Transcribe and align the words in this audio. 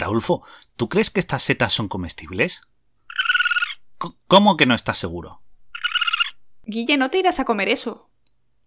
Ataulfo, 0.00 0.42
¿tú 0.76 0.88
crees 0.88 1.10
que 1.10 1.20
estas 1.20 1.42
setas 1.42 1.74
son 1.74 1.88
comestibles? 1.88 2.62
¿Cómo 4.26 4.56
que 4.56 4.64
no 4.64 4.74
estás 4.74 4.96
seguro? 4.96 5.42
Guille, 6.64 6.96
no 6.96 7.10
te 7.10 7.18
irás 7.18 7.38
a 7.38 7.44
comer 7.44 7.68
eso. 7.68 8.08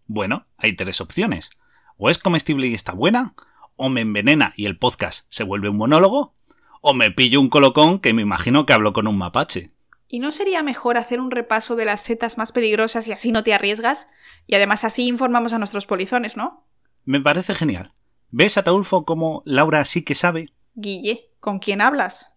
Bueno, 0.05 0.45
hay 0.57 0.75
tres 0.75 1.01
opciones. 1.01 1.49
O 1.97 2.11
es 2.11 2.19
comestible 2.19 2.67
y 2.67 2.75
está 2.75 2.91
buena, 2.91 3.33
o 3.75 3.89
me 3.89 4.01
envenena 4.01 4.53
y 4.55 4.67
el 4.67 4.77
podcast 4.77 5.25
se 5.29 5.43
vuelve 5.43 5.69
un 5.69 5.77
monólogo, 5.77 6.35
o 6.81 6.93
me 6.93 7.09
pillo 7.09 7.41
un 7.41 7.49
colocón 7.49 7.99
que 7.99 8.13
me 8.13 8.21
imagino 8.21 8.67
que 8.67 8.73
hablo 8.73 8.93
con 8.93 9.07
un 9.07 9.17
mapache. 9.17 9.71
¿Y 10.07 10.19
no 10.19 10.29
sería 10.29 10.61
mejor 10.61 10.97
hacer 10.97 11.19
un 11.19 11.31
repaso 11.31 11.75
de 11.75 11.85
las 11.85 12.01
setas 12.01 12.37
más 12.37 12.51
peligrosas 12.51 13.07
y 13.07 13.11
así 13.11 13.31
no 13.31 13.41
te 13.41 13.55
arriesgas? 13.55 14.07
Y 14.45 14.53
además 14.53 14.83
así 14.83 15.07
informamos 15.07 15.53
a 15.53 15.57
nuestros 15.57 15.87
polizones, 15.87 16.37
¿no? 16.37 16.67
Me 17.05 17.19
parece 17.19 17.55
genial. 17.55 17.93
¿Ves, 18.29 18.57
Ataulfo, 18.57 19.05
cómo 19.05 19.41
Laura 19.45 19.83
sí 19.85 20.03
que 20.03 20.13
sabe? 20.13 20.52
Guille, 20.75 21.31
¿con 21.39 21.59
quién 21.59 21.81
hablas? 21.81 22.33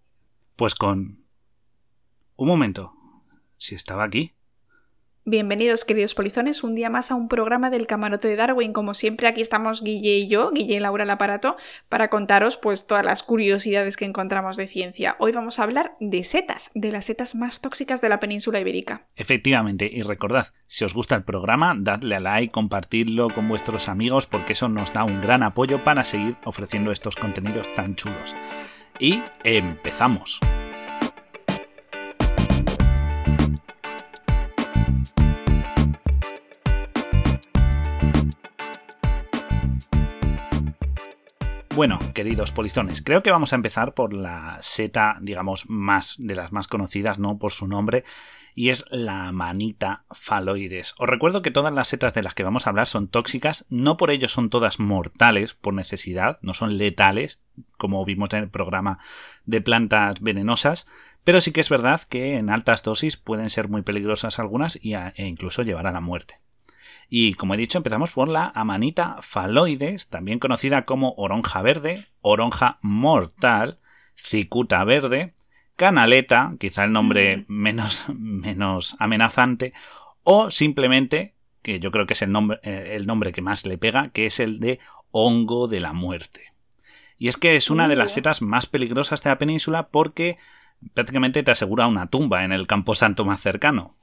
Pues 0.56 0.74
con... 0.74 1.24
Un 2.36 2.48
momento. 2.48 2.92
Si 3.56 3.74
estaba 3.74 4.04
aquí. 4.04 4.35
Bienvenidos, 5.28 5.84
queridos 5.84 6.14
polizones, 6.14 6.62
un 6.62 6.76
día 6.76 6.88
más 6.88 7.10
a 7.10 7.16
un 7.16 7.26
programa 7.26 7.68
del 7.68 7.88
Camarote 7.88 8.28
de 8.28 8.36
Darwin. 8.36 8.72
Como 8.72 8.94
siempre, 8.94 9.26
aquí 9.26 9.40
estamos 9.40 9.82
Guille 9.82 10.18
y 10.18 10.28
yo, 10.28 10.52
Guille 10.52 10.76
y 10.76 10.78
Laura 10.78 11.02
el 11.02 11.10
aparato, 11.10 11.56
para 11.88 12.10
contaros 12.10 12.56
pues 12.56 12.86
todas 12.86 13.04
las 13.04 13.24
curiosidades 13.24 13.96
que 13.96 14.04
encontramos 14.04 14.56
de 14.56 14.68
ciencia. 14.68 15.16
Hoy 15.18 15.32
vamos 15.32 15.58
a 15.58 15.64
hablar 15.64 15.96
de 15.98 16.22
setas, 16.22 16.70
de 16.76 16.92
las 16.92 17.06
setas 17.06 17.34
más 17.34 17.60
tóxicas 17.60 18.00
de 18.00 18.08
la 18.08 18.20
península 18.20 18.60
ibérica. 18.60 19.08
Efectivamente, 19.16 19.90
y 19.92 20.02
recordad, 20.02 20.46
si 20.68 20.84
os 20.84 20.94
gusta 20.94 21.16
el 21.16 21.24
programa, 21.24 21.74
dadle 21.76 22.14
a 22.14 22.20
like, 22.20 22.52
compartidlo 22.52 23.28
con 23.28 23.48
vuestros 23.48 23.88
amigos, 23.88 24.26
porque 24.26 24.52
eso 24.52 24.68
nos 24.68 24.92
da 24.92 25.02
un 25.02 25.20
gran 25.20 25.42
apoyo 25.42 25.82
para 25.82 26.04
seguir 26.04 26.36
ofreciendo 26.44 26.92
estos 26.92 27.16
contenidos 27.16 27.66
tan 27.74 27.96
chulos. 27.96 28.36
Y 29.00 29.24
empezamos. 29.42 30.38
Bueno, 41.76 41.98
queridos 42.14 42.52
polizones, 42.52 43.02
creo 43.02 43.22
que 43.22 43.30
vamos 43.30 43.52
a 43.52 43.56
empezar 43.56 43.92
por 43.92 44.14
la 44.14 44.56
seta, 44.62 45.18
digamos, 45.20 45.68
más 45.68 46.14
de 46.16 46.34
las 46.34 46.50
más 46.50 46.68
conocidas, 46.68 47.18
¿no? 47.18 47.36
Por 47.36 47.52
su 47.52 47.68
nombre, 47.68 48.02
y 48.54 48.70
es 48.70 48.86
la 48.90 49.30
manita 49.30 50.06
faloides. 50.10 50.94
Os 50.96 51.06
recuerdo 51.06 51.42
que 51.42 51.50
todas 51.50 51.74
las 51.74 51.88
setas 51.88 52.14
de 52.14 52.22
las 52.22 52.32
que 52.32 52.44
vamos 52.44 52.66
a 52.66 52.70
hablar 52.70 52.86
son 52.86 53.08
tóxicas, 53.08 53.66
no 53.68 53.98
por 53.98 54.10
ello 54.10 54.30
son 54.30 54.48
todas 54.48 54.80
mortales 54.80 55.52
por 55.52 55.74
necesidad, 55.74 56.38
no 56.40 56.54
son 56.54 56.78
letales, 56.78 57.42
como 57.76 58.02
vimos 58.06 58.32
en 58.32 58.44
el 58.44 58.48
programa 58.48 58.98
de 59.44 59.60
plantas 59.60 60.22
venenosas, 60.22 60.86
pero 61.24 61.42
sí 61.42 61.52
que 61.52 61.60
es 61.60 61.68
verdad 61.68 62.00
que 62.08 62.38
en 62.38 62.48
altas 62.48 62.84
dosis 62.84 63.18
pueden 63.18 63.50
ser 63.50 63.68
muy 63.68 63.82
peligrosas 63.82 64.38
algunas 64.38 64.76
e 64.82 65.12
incluso 65.26 65.62
llevar 65.62 65.86
a 65.86 65.92
la 65.92 66.00
muerte. 66.00 66.40
Y 67.08 67.34
como 67.34 67.54
he 67.54 67.56
dicho, 67.56 67.78
empezamos 67.78 68.10
por 68.10 68.28
la 68.28 68.50
amanita 68.54 69.18
faloides, 69.20 70.08
también 70.08 70.38
conocida 70.38 70.84
como 70.84 71.14
oronja 71.16 71.62
verde, 71.62 72.06
oronja 72.20 72.78
mortal, 72.82 73.78
cicuta 74.16 74.82
verde, 74.84 75.34
canaleta, 75.76 76.54
quizá 76.58 76.84
el 76.84 76.92
nombre 76.92 77.44
menos, 77.48 78.06
menos 78.14 78.96
amenazante, 78.98 79.72
o 80.24 80.50
simplemente, 80.50 81.34
que 81.62 81.78
yo 81.78 81.90
creo 81.92 82.06
que 82.06 82.14
es 82.14 82.22
el 82.22 82.32
nombre, 82.32 82.58
eh, 82.62 82.94
el 82.96 83.06
nombre 83.06 83.32
que 83.32 83.42
más 83.42 83.64
le 83.66 83.78
pega, 83.78 84.10
que 84.10 84.26
es 84.26 84.40
el 84.40 84.58
de 84.58 84.80
hongo 85.12 85.68
de 85.68 85.80
la 85.80 85.92
muerte. 85.92 86.52
Y 87.18 87.28
es 87.28 87.36
que 87.36 87.56
es 87.56 87.70
una 87.70 87.88
de 87.88 87.96
las 87.96 88.12
setas 88.12 88.42
más 88.42 88.66
peligrosas 88.66 89.22
de 89.22 89.30
la 89.30 89.38
península 89.38 89.88
porque 89.88 90.38
prácticamente 90.92 91.42
te 91.42 91.50
asegura 91.50 91.86
una 91.86 92.08
tumba 92.08 92.44
en 92.44 92.52
el 92.52 92.66
camposanto 92.66 93.24
más 93.24 93.40
cercano. 93.40 93.96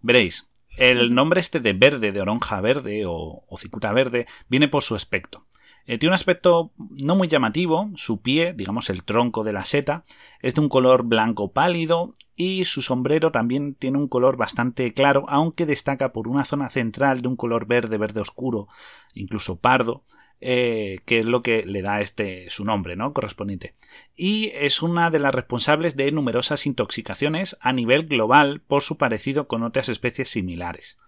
Veréis, 0.00 0.50
el 0.76 1.14
nombre 1.14 1.40
este 1.40 1.60
de 1.60 1.72
verde, 1.72 2.12
de 2.12 2.20
oronja 2.20 2.60
verde 2.60 3.04
o, 3.06 3.44
cicuta 3.58 3.92
verde, 3.92 4.26
viene 4.48 4.68
por 4.68 4.82
su 4.82 4.94
aspecto. 4.94 5.44
Eh, 5.84 5.98
tiene 5.98 6.10
un 6.10 6.14
aspecto 6.14 6.70
no 6.78 7.16
muy 7.16 7.26
llamativo, 7.26 7.90
su 7.96 8.22
pie, 8.22 8.52
digamos 8.52 8.88
el 8.88 9.02
tronco 9.02 9.42
de 9.42 9.52
la 9.52 9.64
seta, 9.64 10.04
es 10.40 10.54
de 10.54 10.60
un 10.60 10.68
color 10.68 11.04
blanco 11.04 11.52
pálido 11.52 12.14
y 12.36 12.66
su 12.66 12.82
sombrero 12.82 13.32
también 13.32 13.74
tiene 13.74 13.98
un 13.98 14.06
color 14.06 14.36
bastante 14.36 14.94
claro, 14.94 15.24
aunque 15.28 15.66
destaca 15.66 16.12
por 16.12 16.28
una 16.28 16.44
zona 16.44 16.68
central 16.68 17.20
de 17.20 17.28
un 17.28 17.36
color 17.36 17.66
verde, 17.66 17.98
verde 17.98 18.20
oscuro, 18.20 18.68
incluso 19.12 19.58
pardo, 19.58 20.04
eh, 20.44 20.98
que 21.04 21.20
es 21.20 21.26
lo 21.26 21.40
que 21.40 21.64
le 21.64 21.82
da 21.82 22.00
este 22.00 22.50
su 22.50 22.64
nombre, 22.64 22.96
¿no? 22.96 23.12
Correspondiente. 23.12 23.74
Y 24.16 24.50
es 24.54 24.82
una 24.82 25.10
de 25.10 25.20
las 25.20 25.32
responsables 25.32 25.96
de 25.96 26.10
numerosas 26.10 26.66
intoxicaciones 26.66 27.56
a 27.60 27.72
nivel 27.72 28.08
global 28.08 28.60
por 28.60 28.82
su 28.82 28.98
parecido 28.98 29.46
con 29.46 29.62
otras 29.62 29.88
especies 29.88 30.30
similares. 30.30 30.98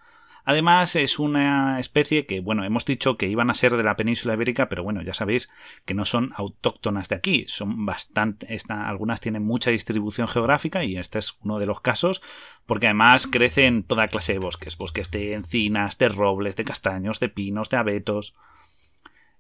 Además, 0.45 0.95
es 0.95 1.19
una 1.19 1.81
especie 1.81 2.27
que, 2.27 2.41
bueno, 2.41 2.65
hemos 2.65 2.85
dicho 2.85 3.17
que 3.17 3.29
iban 3.29 3.51
a 3.51 3.55
ser 3.55 3.77
de 3.77 3.83
la 3.83 3.97
península 3.97 4.35
ibérica, 4.35 4.69
pero 4.69 4.85
bueno, 4.85 5.03
ya 5.03 5.15
sabéis 5.15 5.51
que 5.85 5.95
no 5.95 6.05
son 6.05 6.33
autóctonas 6.37 7.09
de 7.09 7.17
aquí. 7.17 7.45
Son 7.49 7.87
bastante. 7.87 8.47
algunas 8.69 9.21
tienen 9.21 9.43
mucha 9.43 9.71
distribución 9.71 10.29
geográfica 10.29 10.85
y 10.85 10.97
este 10.97 11.19
es 11.19 11.39
uno 11.43 11.59
de 11.59 11.67
los 11.67 11.81
casos, 11.81 12.23
porque 12.67 12.87
además 12.87 13.27
crece 13.27 13.67
en 13.67 13.83
toda 13.83 14.07
clase 14.07 14.35
de 14.35 14.39
bosques: 14.39 14.77
bosques 14.77 15.11
de 15.11 15.33
encinas, 15.33 15.99
de 15.99 16.11
robles, 16.11 16.55
de 16.57 16.65
castaños, 16.65 17.19
de 17.19 17.31
pinos, 17.31 17.71
de 17.71 17.79
abetos. 17.79 18.37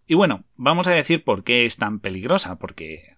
Y 0.06 0.14
bueno, 0.14 0.44
vamos 0.56 0.86
a 0.86 0.92
decir 0.92 1.24
por 1.24 1.44
qué 1.44 1.64
es 1.64 1.76
tan 1.76 2.00
peligrosa, 2.00 2.58
porque, 2.58 3.16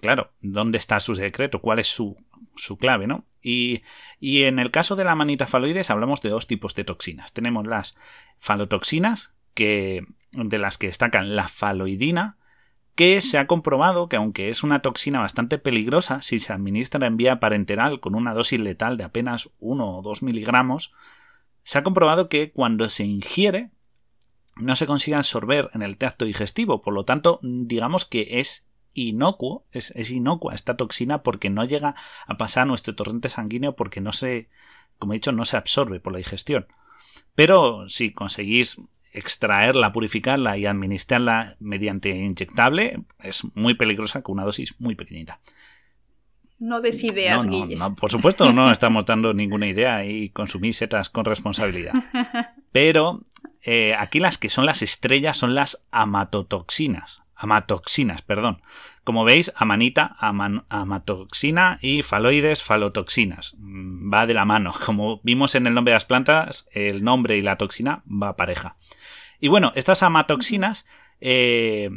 claro, 0.00 0.32
¿dónde 0.40 0.78
está 0.78 1.00
su 1.00 1.14
secreto? 1.14 1.60
¿Cuál 1.60 1.78
es 1.78 1.86
su, 1.86 2.16
su 2.56 2.76
clave, 2.76 3.06
no? 3.06 3.24
Y, 3.42 3.82
y, 4.20 4.42
en 4.42 4.58
el 4.58 4.70
caso 4.70 4.96
de 4.96 5.04
la 5.04 5.14
manita 5.14 5.46
faloides 5.46 5.90
hablamos 5.90 6.20
de 6.20 6.30
dos 6.30 6.46
tipos 6.46 6.74
de 6.74 6.84
toxinas. 6.84 7.32
Tenemos 7.32 7.66
las 7.66 7.96
falotoxinas, 8.38 9.34
que, 9.54 10.04
de 10.32 10.58
las 10.58 10.78
que 10.78 10.88
destacan 10.88 11.34
la 11.34 11.48
faloidina, 11.48 12.36
que 12.94 13.20
se 13.20 13.38
ha 13.38 13.46
comprobado 13.46 14.08
que 14.08 14.16
aunque 14.16 14.50
es 14.50 14.62
una 14.62 14.80
toxina 14.80 15.20
bastante 15.20 15.58
peligrosa, 15.58 16.22
si 16.22 16.38
se 16.38 16.52
administra 16.52 17.06
en 17.06 17.16
vía 17.16 17.40
parenteral 17.40 18.00
con 18.00 18.14
una 18.14 18.34
dosis 18.34 18.60
letal 18.60 18.96
de 18.96 19.04
apenas 19.04 19.50
1 19.58 19.98
o 19.98 20.02
2 20.02 20.22
miligramos, 20.22 20.94
se 21.62 21.78
ha 21.78 21.82
comprobado 21.82 22.28
que 22.28 22.52
cuando 22.52 22.88
se 22.88 23.04
ingiere 23.04 23.70
no 24.56 24.76
se 24.76 24.86
consigue 24.86 25.16
absorber 25.16 25.70
en 25.74 25.82
el 25.82 25.96
tracto 25.96 26.24
digestivo, 26.24 26.82
por 26.82 26.94
lo 26.94 27.04
tanto, 27.04 27.40
digamos 27.42 28.04
que 28.04 28.40
es 28.40 28.66
inocuo, 28.94 29.66
es, 29.72 29.92
inocua 30.10 30.54
esta 30.54 30.76
toxina 30.76 31.22
porque 31.22 31.50
no 31.50 31.64
llega 31.64 31.94
a 32.26 32.36
pasar 32.36 32.62
a 32.62 32.66
nuestro 32.66 32.94
torrente 32.94 33.28
sanguíneo 33.28 33.76
porque 33.76 34.00
no 34.00 34.12
se, 34.12 34.48
como 34.98 35.12
he 35.12 35.16
dicho, 35.16 35.32
no 35.32 35.44
se 35.44 35.56
absorbe 35.56 36.00
por 36.00 36.12
la 36.12 36.18
digestión. 36.18 36.66
Pero 37.34 37.88
si 37.88 38.12
conseguís 38.12 38.80
extraerla, 39.12 39.92
purificarla 39.92 40.56
y 40.58 40.66
administrarla 40.66 41.56
mediante 41.60 42.10
inyectable, 42.10 43.02
es 43.22 43.44
muy 43.54 43.74
peligrosa 43.74 44.22
con 44.22 44.34
una 44.34 44.44
dosis 44.44 44.74
muy 44.78 44.94
pequeñita. 44.94 45.40
No 46.58 46.80
des 46.80 47.04
ideas, 47.04 47.46
Guille. 47.46 47.76
por 48.00 48.10
supuesto, 48.10 48.50
no 48.50 48.70
estamos 48.70 49.04
dando 49.04 49.34
ninguna 49.34 49.66
idea 49.66 50.06
y 50.06 50.30
consumir 50.30 50.72
setas 50.72 51.10
con 51.10 51.26
responsabilidad. 51.26 51.92
Pero 52.72 53.26
eh, 53.62 53.94
aquí 53.94 54.20
las 54.20 54.38
que 54.38 54.48
son 54.48 54.66
las 54.66 54.82
estrellas 54.82 55.36
son 55.36 55.54
las 55.54 55.84
amatotoxinas. 55.90 57.22
Amatoxinas, 57.34 58.22
perdón. 58.22 58.62
Como 59.04 59.24
veis, 59.24 59.52
amanita, 59.56 60.16
amatoxina 60.18 61.78
y 61.80 62.02
faloides, 62.02 62.62
falotoxinas. 62.62 63.54
Mm, 63.58 64.12
va 64.12 64.26
de 64.26 64.34
la 64.34 64.44
mano. 64.44 64.72
Como 64.84 65.20
vimos 65.22 65.54
en 65.54 65.66
el 65.66 65.74
nombre 65.74 65.92
de 65.92 65.96
las 65.96 66.06
plantas, 66.06 66.68
el 66.72 67.04
nombre 67.04 67.36
y 67.36 67.42
la 67.42 67.56
toxina 67.56 68.02
va 68.06 68.36
pareja. 68.36 68.76
Y 69.38 69.48
bueno, 69.48 69.72
estas 69.76 70.02
amatoxinas 70.02 70.86
eh, 71.20 71.90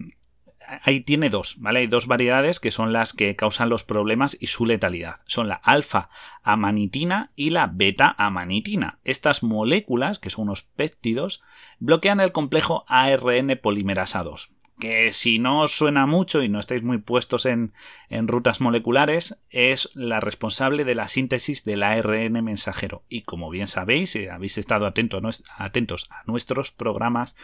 ahí 0.84 1.02
tiene 1.02 1.30
dos, 1.30 1.58
¿vale? 1.60 1.80
Hay 1.80 1.88
dos 1.88 2.08
variedades 2.08 2.60
que 2.60 2.72
son 2.72 2.94
las 2.94 3.14
que 3.14 3.36
causan 3.36 3.70
los 3.70 3.84
problemas 3.84 4.38
y 4.40 4.48
su 4.48 4.66
letalidad. 4.66 5.22
Son 5.26 5.48
la 5.48 5.56
alfa-amanitina 5.56 7.32
y 7.36 7.50
la 7.50 7.68
beta-amanitina. 7.68 9.00
Estas 9.04 9.44
moléculas, 9.44 10.20
que 10.20 10.30
son 10.30 10.44
unos 10.44 10.64
péptidos, 10.64 11.44
bloquean 11.80 12.20
el 12.20 12.32
complejo 12.32 12.86
ARN 12.88 13.60
polimerasa 13.62 14.24
2 14.24 14.52
que 14.80 15.12
si 15.12 15.40
no 15.40 15.64
os 15.64 15.78
suena 15.78 16.06
mucho 16.06 16.42
y 16.42 16.48
no 16.48 16.58
estáis 16.58 16.84
muy 16.84 17.00
puestos 17.00 17.46
en, 17.46 17.74
en, 18.08 18.30
rutas 18.30 18.62
moleculares, 18.62 19.44
es 19.50 19.92
la 19.94 20.22
responsable 20.22 20.86
de 20.86 20.96
la 20.96 21.10
síntesis 21.10 21.66
del 21.66 21.84
ARN 21.84 22.42
mensajero. 22.44 23.04
Y 23.10 23.24
como 23.24 23.50
bien 23.50 23.68
sabéis, 23.68 24.12
si 24.12 24.28
habéis 24.28 24.58
estado 24.58 24.86
atentos 24.86 26.10
a 26.10 26.24
nuestros 26.26 26.72
programas, 26.72 27.36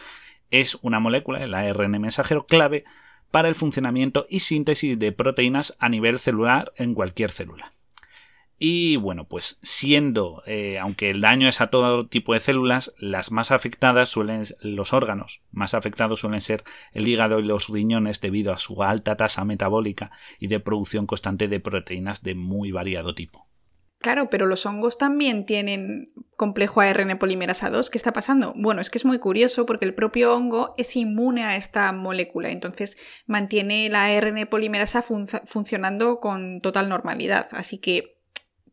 es 0.50 0.78
una 0.80 0.98
molécula, 0.98 1.44
el 1.44 1.52
ARN 1.52 2.00
mensajero 2.00 2.46
clave 2.46 2.84
para 3.30 3.48
el 3.48 3.54
funcionamiento 3.54 4.26
y 4.28 4.40
síntesis 4.40 4.98
de 4.98 5.12
proteínas 5.12 5.76
a 5.78 5.88
nivel 5.88 6.18
celular 6.18 6.72
en 6.76 6.94
cualquier 6.94 7.30
célula. 7.30 7.72
Y 8.58 8.96
bueno, 8.96 9.24
pues 9.24 9.58
siendo, 9.62 10.42
eh, 10.46 10.78
aunque 10.78 11.10
el 11.10 11.20
daño 11.20 11.46
es 11.46 11.60
a 11.60 11.68
todo 11.68 12.06
tipo 12.06 12.32
de 12.32 12.40
células, 12.40 12.94
las 12.98 13.30
más 13.30 13.50
afectadas 13.50 14.08
suelen 14.08 14.44
los 14.60 14.94
órganos 14.94 15.42
más 15.52 15.74
afectados 15.74 16.20
suelen 16.20 16.40
ser 16.40 16.64
el 16.92 17.06
hígado 17.06 17.38
y 17.38 17.42
los 17.42 17.68
riñones 17.68 18.20
debido 18.20 18.52
a 18.52 18.58
su 18.58 18.82
alta 18.82 19.16
tasa 19.16 19.44
metabólica 19.44 20.10
y 20.38 20.46
de 20.46 20.60
producción 20.60 21.06
constante 21.06 21.48
de 21.48 21.60
proteínas 21.60 22.22
de 22.22 22.34
muy 22.34 22.72
variado 22.72 23.14
tipo. 23.14 23.46
Claro, 23.98 24.30
pero 24.30 24.46
los 24.46 24.66
hongos 24.66 24.98
también 24.98 25.46
tienen 25.46 26.12
complejo 26.36 26.80
ARN 26.80 27.18
polimerasa 27.18 27.70
2. 27.70 27.90
¿Qué 27.90 27.98
está 27.98 28.12
pasando? 28.12 28.52
Bueno, 28.54 28.80
es 28.80 28.90
que 28.90 28.98
es 28.98 29.04
muy 29.04 29.18
curioso 29.18 29.66
porque 29.66 29.86
el 29.86 29.94
propio 29.94 30.34
hongo 30.34 30.74
es 30.76 30.94
inmune 30.96 31.44
a 31.44 31.56
esta 31.56 31.90
molécula, 31.92 32.50
entonces 32.50 32.98
mantiene 33.26 33.88
la 33.88 34.04
ARN 34.04 34.46
polimerasa 34.46 35.02
funcionando 35.02 36.20
con 36.20 36.60
total 36.60 36.88
normalidad. 36.88 37.48
Así 37.52 37.78
que 37.78 38.20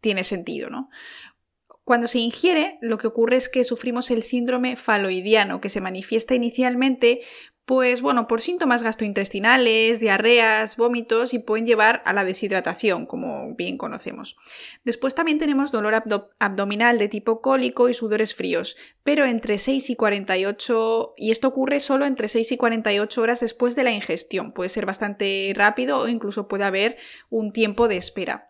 tiene 0.01 0.23
sentido, 0.23 0.69
¿no? 0.69 0.89
Cuando 1.85 2.07
se 2.07 2.19
ingiere, 2.19 2.77
lo 2.81 2.97
que 2.97 3.07
ocurre 3.07 3.37
es 3.37 3.49
que 3.49 3.63
sufrimos 3.63 4.11
el 4.11 4.23
síndrome 4.23 4.75
faloidiano, 4.75 5.59
que 5.59 5.69
se 5.69 5.81
manifiesta 5.81 6.35
inicialmente, 6.35 7.21
pues 7.65 8.01
bueno, 8.01 8.27
por 8.27 8.41
síntomas 8.41 8.83
gastrointestinales, 8.83 10.01
diarreas, 10.01 10.75
vómitos 10.75 11.33
y 11.33 11.39
pueden 11.39 11.65
llevar 11.65 12.03
a 12.05 12.11
la 12.11 12.25
deshidratación, 12.25 13.05
como 13.05 13.55
bien 13.55 13.77
conocemos. 13.77 14.35
Después 14.83 15.15
también 15.15 15.37
tenemos 15.37 15.71
dolor 15.71 15.93
abdominal 16.39 16.97
de 16.97 17.07
tipo 17.07 17.41
cólico 17.41 17.87
y 17.87 17.93
sudores 17.93 18.35
fríos, 18.35 18.75
pero 19.03 19.25
entre 19.25 19.57
6 19.57 19.91
y 19.91 19.95
48, 19.95 21.13
y 21.15 21.31
esto 21.31 21.47
ocurre 21.47 21.79
solo 21.79 22.05
entre 22.05 22.27
6 22.27 22.51
y 22.51 22.57
48 22.57 23.21
horas 23.21 23.39
después 23.39 23.77
de 23.77 23.85
la 23.85 23.91
ingestión. 23.91 24.51
Puede 24.51 24.69
ser 24.69 24.85
bastante 24.85 25.53
rápido 25.55 25.99
o 25.99 26.07
incluso 26.09 26.49
puede 26.49 26.65
haber 26.65 26.97
un 27.29 27.53
tiempo 27.53 27.87
de 27.87 27.97
espera 27.97 28.49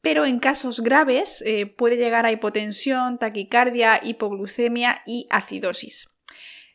pero 0.00 0.26
en 0.26 0.38
casos 0.38 0.82
graves 0.82 1.42
eh, 1.46 1.64
puede 1.64 1.96
llegar 1.96 2.26
a 2.26 2.30
hipotensión, 2.30 3.18
taquicardia, 3.18 3.98
hipoglucemia 4.04 5.02
y 5.06 5.26
acidosis. 5.30 6.13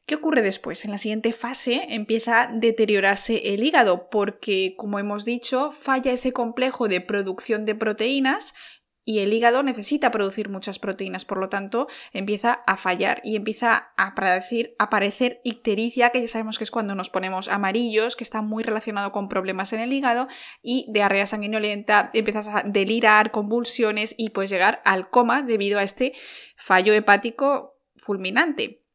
¿Qué 0.10 0.16
ocurre 0.16 0.42
después? 0.42 0.86
En 0.86 0.90
la 0.90 0.98
siguiente 0.98 1.34
fase 1.34 1.86
empieza 1.90 2.42
a 2.42 2.48
deteriorarse 2.52 3.54
el 3.54 3.64
hígado 3.64 4.10
porque, 4.10 4.74
como 4.76 4.98
hemos 4.98 5.24
dicho, 5.24 5.70
falla 5.70 6.12
ese 6.12 6.34
complejo 6.34 6.88
de 6.88 7.00
producción 7.00 7.64
de 7.64 7.76
proteínas, 7.76 8.56
y 9.06 9.20
el 9.20 9.32
hígado 9.32 9.62
necesita 9.62 10.10
producir 10.10 10.50
muchas 10.50 10.80
proteínas, 10.80 11.26
por 11.26 11.38
lo 11.38 11.48
tanto 11.48 11.86
empieza 12.12 12.64
a 12.66 12.76
fallar 12.76 13.22
y 13.24 13.36
empieza 13.36 13.92
a 13.98 14.08
aparecer, 14.08 14.76
aparecer 14.80 15.42
ictericia, 15.44 16.10
que 16.10 16.22
ya 16.22 16.28
sabemos 16.28 16.58
que 16.58 16.64
es 16.64 16.72
cuando 16.72 16.96
nos 16.96 17.12
ponemos 17.12 17.48
amarillos, 17.48 18.16
que 18.16 18.24
está 18.24 18.42
muy 18.42 18.64
relacionado 18.64 19.12
con 19.12 19.30
problemas 19.30 19.74
en 19.74 19.80
el 19.80 19.94
hígado, 19.94 20.28
y 20.64 20.88
diarrea 20.92 21.28
sanguinolenta, 21.28 22.10
empiezas 22.16 22.48
a 22.48 22.64
delirar, 22.66 23.30
convulsiones 23.30 24.16
y 24.18 24.32
puedes 24.32 24.50
llegar 24.50 24.82
al 24.86 25.12
coma 25.12 25.44
debido 25.44 25.78
a 25.78 25.84
este 25.84 26.14
fallo 26.56 26.94
hepático 26.94 27.80
fulminante. 27.96 28.89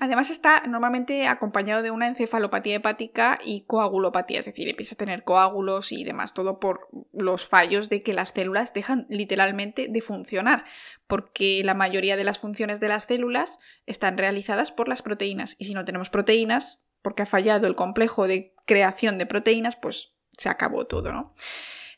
Además 0.00 0.30
está 0.30 0.62
normalmente 0.66 1.26
acompañado 1.26 1.82
de 1.82 1.90
una 1.90 2.06
encefalopatía 2.06 2.76
hepática 2.76 3.38
y 3.44 3.62
coagulopatía, 3.62 4.40
es 4.40 4.46
decir, 4.46 4.68
empieza 4.68 4.94
a 4.94 4.98
tener 4.98 5.24
coágulos 5.24 5.92
y 5.92 6.04
demás, 6.04 6.34
todo 6.34 6.60
por 6.60 6.88
los 7.12 7.48
fallos 7.48 7.88
de 7.88 8.02
que 8.02 8.12
las 8.12 8.30
células 8.30 8.74
dejan 8.74 9.06
literalmente 9.08 9.88
de 9.88 10.00
funcionar, 10.00 10.64
porque 11.06 11.62
la 11.64 11.74
mayoría 11.74 12.16
de 12.16 12.24
las 12.24 12.38
funciones 12.38 12.80
de 12.80 12.88
las 12.88 13.04
células 13.04 13.58
están 13.86 14.18
realizadas 14.18 14.70
por 14.70 14.88
las 14.88 15.02
proteínas 15.02 15.56
y 15.58 15.64
si 15.64 15.74
no 15.74 15.84
tenemos 15.84 16.10
proteínas, 16.10 16.80
porque 17.02 17.22
ha 17.22 17.26
fallado 17.26 17.66
el 17.66 17.74
complejo 17.74 18.28
de 18.28 18.54
creación 18.66 19.18
de 19.18 19.26
proteínas, 19.26 19.76
pues 19.76 20.12
se 20.36 20.48
acabó 20.48 20.86
todo, 20.86 21.12
¿no? 21.12 21.34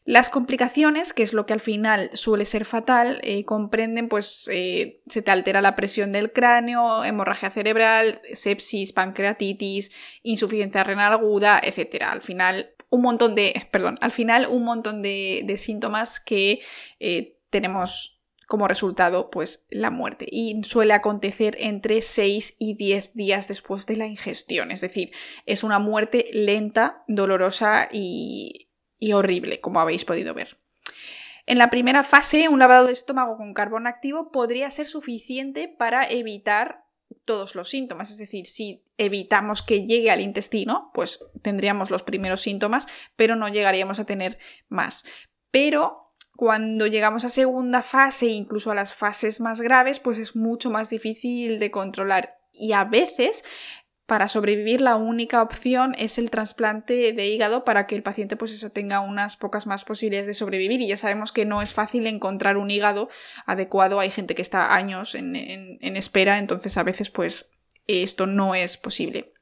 Las 0.06 0.30
complicaciones, 0.30 1.12
que 1.12 1.22
es 1.22 1.34
lo 1.34 1.44
que 1.44 1.52
al 1.52 1.60
final 1.60 2.10
suele 2.14 2.46
ser 2.46 2.64
fatal, 2.64 3.20
eh, 3.22 3.44
comprenden, 3.44 4.08
pues, 4.08 4.48
eh, 4.50 5.02
se 5.06 5.20
te 5.20 5.30
altera 5.30 5.60
la 5.60 5.76
presión 5.76 6.10
del 6.10 6.32
cráneo, 6.32 7.04
hemorragia 7.04 7.50
cerebral, 7.50 8.20
sepsis, 8.32 8.92
pancreatitis, 8.92 9.92
insuficiencia 10.22 10.84
renal 10.84 11.12
aguda, 11.12 11.60
etc. 11.62 12.04
Al 12.08 12.22
final, 12.22 12.74
un 12.88 13.02
montón 13.02 13.34
de, 13.34 13.68
perdón, 13.70 13.98
al 14.00 14.10
final 14.10 14.46
un 14.46 14.64
montón 14.64 15.02
de, 15.02 15.54
síntomas 15.58 16.18
que 16.18 16.60
eh, 16.98 17.36
tenemos 17.50 18.22
como 18.48 18.66
resultado, 18.68 19.30
pues, 19.30 19.66
la 19.70 19.90
muerte. 19.90 20.26
Y 20.28 20.62
suele 20.64 20.94
acontecer 20.94 21.56
entre 21.60 22.00
6 22.00 22.56
y 22.58 22.74
10 22.74 23.12
días 23.14 23.48
después 23.48 23.86
de 23.86 23.96
la 23.96 24.06
ingestión. 24.06 24.72
Es 24.72 24.80
decir, 24.80 25.12
es 25.46 25.62
una 25.62 25.78
muerte 25.78 26.26
lenta, 26.32 27.04
dolorosa 27.06 27.88
y, 27.92 28.69
y 29.00 29.14
horrible, 29.14 29.60
como 29.60 29.80
habéis 29.80 30.04
podido 30.04 30.32
ver. 30.34 30.58
En 31.46 31.58
la 31.58 31.70
primera 31.70 32.04
fase, 32.04 32.48
un 32.48 32.60
lavado 32.60 32.86
de 32.86 32.92
estómago 32.92 33.36
con 33.36 33.54
carbón 33.54 33.88
activo 33.88 34.30
podría 34.30 34.70
ser 34.70 34.86
suficiente 34.86 35.66
para 35.66 36.08
evitar 36.08 36.84
todos 37.24 37.56
los 37.56 37.70
síntomas. 37.70 38.10
Es 38.10 38.18
decir, 38.18 38.46
si 38.46 38.84
evitamos 38.98 39.62
que 39.62 39.84
llegue 39.84 40.10
al 40.10 40.20
intestino, 40.20 40.90
pues 40.94 41.20
tendríamos 41.42 41.90
los 41.90 42.02
primeros 42.02 42.42
síntomas, 42.42 42.86
pero 43.16 43.34
no 43.34 43.48
llegaríamos 43.48 43.98
a 43.98 44.06
tener 44.06 44.38
más. 44.68 45.04
Pero 45.50 46.12
cuando 46.36 46.86
llegamos 46.86 47.24
a 47.24 47.28
segunda 47.28 47.82
fase, 47.82 48.26
incluso 48.26 48.70
a 48.70 48.74
las 48.74 48.94
fases 48.94 49.40
más 49.40 49.60
graves, 49.60 50.00
pues 50.00 50.18
es 50.18 50.36
mucho 50.36 50.70
más 50.70 50.88
difícil 50.90 51.58
de 51.58 51.70
controlar. 51.70 52.38
Y 52.52 52.72
a 52.72 52.84
veces 52.84 53.44
para 54.10 54.28
sobrevivir 54.28 54.80
la 54.80 54.96
única 54.96 55.40
opción 55.40 55.94
es 55.96 56.18
el 56.18 56.30
trasplante 56.30 57.12
de 57.12 57.28
hígado 57.28 57.62
para 57.62 57.86
que 57.86 57.94
el 57.94 58.02
paciente 58.02 58.34
pues 58.34 58.50
eso 58.50 58.68
tenga 58.70 58.98
unas 58.98 59.36
pocas 59.36 59.68
más 59.68 59.84
posibilidades 59.84 60.26
de 60.26 60.34
sobrevivir. 60.34 60.80
Y 60.80 60.88
ya 60.88 60.96
sabemos 60.96 61.30
que 61.30 61.46
no 61.46 61.62
es 61.62 61.72
fácil 61.72 62.08
encontrar 62.08 62.56
un 62.56 62.72
hígado 62.72 63.08
adecuado. 63.46 64.00
Hay 64.00 64.10
gente 64.10 64.34
que 64.34 64.42
está 64.42 64.74
años 64.74 65.14
en, 65.14 65.36
en 65.36 65.96
espera 65.96 66.40
entonces 66.40 66.76
a 66.76 66.82
veces 66.82 67.08
pues 67.08 67.50
esto 67.86 68.26
no 68.26 68.56
es 68.56 68.78
posible 68.78 69.32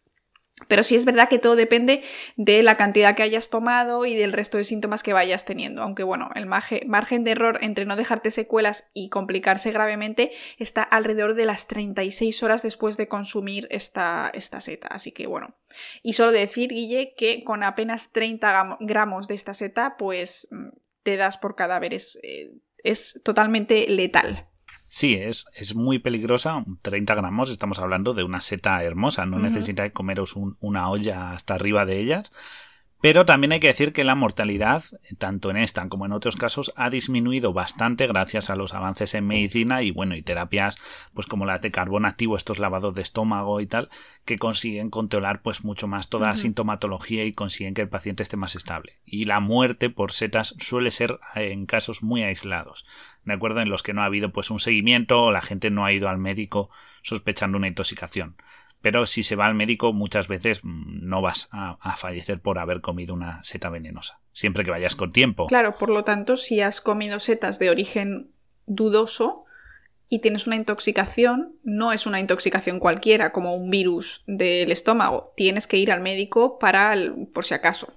pero 0.66 0.82
sí 0.82 0.96
es 0.96 1.04
verdad 1.04 1.28
que 1.28 1.38
todo 1.38 1.54
depende 1.54 2.02
de 2.36 2.62
la 2.62 2.76
cantidad 2.76 3.14
que 3.14 3.22
hayas 3.22 3.48
tomado 3.48 4.04
y 4.04 4.16
del 4.16 4.32
resto 4.32 4.58
de 4.58 4.64
síntomas 4.64 5.02
que 5.02 5.12
vayas 5.12 5.44
teniendo. 5.44 5.82
Aunque 5.82 6.02
bueno, 6.02 6.30
el 6.34 6.46
margen 6.46 7.24
de 7.24 7.30
error 7.30 7.58
entre 7.62 7.84
no 7.84 7.96
dejarte 7.96 8.30
secuelas 8.30 8.88
y 8.92 9.08
complicarse 9.08 9.70
gravemente 9.70 10.32
está 10.58 10.82
alrededor 10.82 11.34
de 11.34 11.46
las 11.46 11.68
36 11.68 12.42
horas 12.42 12.62
después 12.62 12.96
de 12.96 13.08
consumir 13.08 13.68
esta, 13.70 14.30
esta 14.34 14.60
seta. 14.60 14.88
Así 14.88 15.12
que 15.12 15.26
bueno. 15.26 15.54
Y 16.02 16.14
solo 16.14 16.32
decir, 16.32 16.70
Guille, 16.70 17.14
que 17.16 17.44
con 17.44 17.62
apenas 17.62 18.12
30 18.12 18.78
gramos 18.80 19.28
de 19.28 19.34
esta 19.34 19.54
seta, 19.54 19.96
pues 19.96 20.48
mm, 20.50 20.68
te 21.02 21.16
das 21.16 21.38
por 21.38 21.54
cadáveres. 21.54 22.18
Eh, 22.22 22.50
es 22.82 23.20
totalmente 23.24 23.86
letal. 23.88 24.48
Sí, 24.90 25.14
es, 25.14 25.46
es 25.54 25.74
muy 25.74 25.98
peligrosa, 25.98 26.64
30 26.80 27.14
gramos, 27.14 27.50
estamos 27.50 27.78
hablando 27.78 28.14
de 28.14 28.24
una 28.24 28.40
seta 28.40 28.82
hermosa, 28.82 29.26
no 29.26 29.38
necesitáis 29.38 29.92
comeros 29.92 30.34
una 30.34 30.88
olla 30.88 31.32
hasta 31.32 31.54
arriba 31.54 31.84
de 31.84 32.00
ellas, 32.00 32.32
pero 33.00 33.24
también 33.24 33.52
hay 33.52 33.60
que 33.60 33.68
decir 33.68 33.92
que 33.92 34.02
la 34.02 34.16
mortalidad, 34.16 34.82
tanto 35.18 35.50
en 35.50 35.56
esta 35.56 35.88
como 35.88 36.04
en 36.04 36.12
otros 36.12 36.34
casos, 36.34 36.72
ha 36.76 36.90
disminuido 36.90 37.52
bastante 37.52 38.08
gracias 38.08 38.50
a 38.50 38.56
los 38.56 38.74
avances 38.74 39.14
en 39.14 39.26
medicina 39.26 39.82
y 39.82 39.92
bueno, 39.92 40.16
y 40.16 40.22
terapias 40.22 40.78
pues 41.14 41.26
como 41.26 41.46
la 41.46 41.60
de 41.60 41.70
carbón 41.70 42.06
activo, 42.06 42.36
estos 42.36 42.58
lavados 42.58 42.94
de 42.96 43.02
estómago 43.02 43.60
y 43.60 43.66
tal, 43.66 43.88
que 44.24 44.36
consiguen 44.36 44.90
controlar 44.90 45.42
pues 45.42 45.62
mucho 45.62 45.86
más 45.86 46.08
toda 46.08 46.28
la 46.28 46.36
sintomatología 46.36 47.24
y 47.24 47.32
consiguen 47.32 47.74
que 47.74 47.82
el 47.82 47.88
paciente 47.88 48.24
esté 48.24 48.36
más 48.36 48.56
estable. 48.56 48.98
Y 49.06 49.24
la 49.24 49.38
muerte 49.38 49.90
por 49.90 50.10
setas 50.10 50.56
suele 50.58 50.90
ser 50.90 51.20
en 51.36 51.66
casos 51.66 52.02
muy 52.02 52.24
aislados, 52.24 52.84
¿de 53.24 53.32
acuerdo? 53.32 53.60
En 53.60 53.70
los 53.70 53.84
que 53.84 53.92
no 53.92 54.02
ha 54.02 54.06
habido 54.06 54.32
pues 54.32 54.50
un 54.50 54.58
seguimiento 54.58 55.22
o 55.22 55.30
la 55.30 55.40
gente 55.40 55.70
no 55.70 55.84
ha 55.84 55.92
ido 55.92 56.08
al 56.08 56.18
médico 56.18 56.68
sospechando 57.02 57.58
una 57.58 57.68
intoxicación 57.68 58.36
pero 58.80 59.06
si 59.06 59.22
se 59.22 59.36
va 59.36 59.46
al 59.46 59.54
médico 59.54 59.92
muchas 59.92 60.28
veces 60.28 60.60
mm, 60.62 61.06
no 61.08 61.20
vas 61.22 61.48
a, 61.50 61.96
fallecer 61.96 62.40
por 62.40 62.58
haber 62.58 62.80
comido 62.80 63.14
una 63.14 63.42
seta 63.42 63.68
venenosa, 63.70 64.20
siempre 64.32 64.64
que 64.64 64.70
vayas 64.70 64.94
con 64.94 65.12
tiempo. 65.12 65.46
Claro, 65.46 65.76
por 65.78 65.90
lo 65.90 66.04
tanto, 66.04 66.36
si 66.36 66.60
has 66.60 66.80
comido 66.80 67.18
setas 67.18 67.58
de 67.58 67.70
origen 67.70 68.30
dudoso 68.66 69.44
y 70.08 70.20
tienes 70.20 70.46
una 70.46 70.56
intoxicación, 70.56 71.56
no 71.64 71.92
es 71.92 72.06
una 72.06 72.20
intoxicación 72.20 72.78
cualquiera, 72.78 73.32
como 73.32 73.54
un 73.54 73.70
virus 73.70 74.22
del 74.26 74.70
estómago, 74.72 75.32
tienes 75.36 75.66
que 75.66 75.78
ir 75.78 75.90
al 75.90 76.00
médico 76.00 76.58
para 76.58 76.94
por 77.34 77.44
si 77.44 77.54
acaso. 77.54 77.92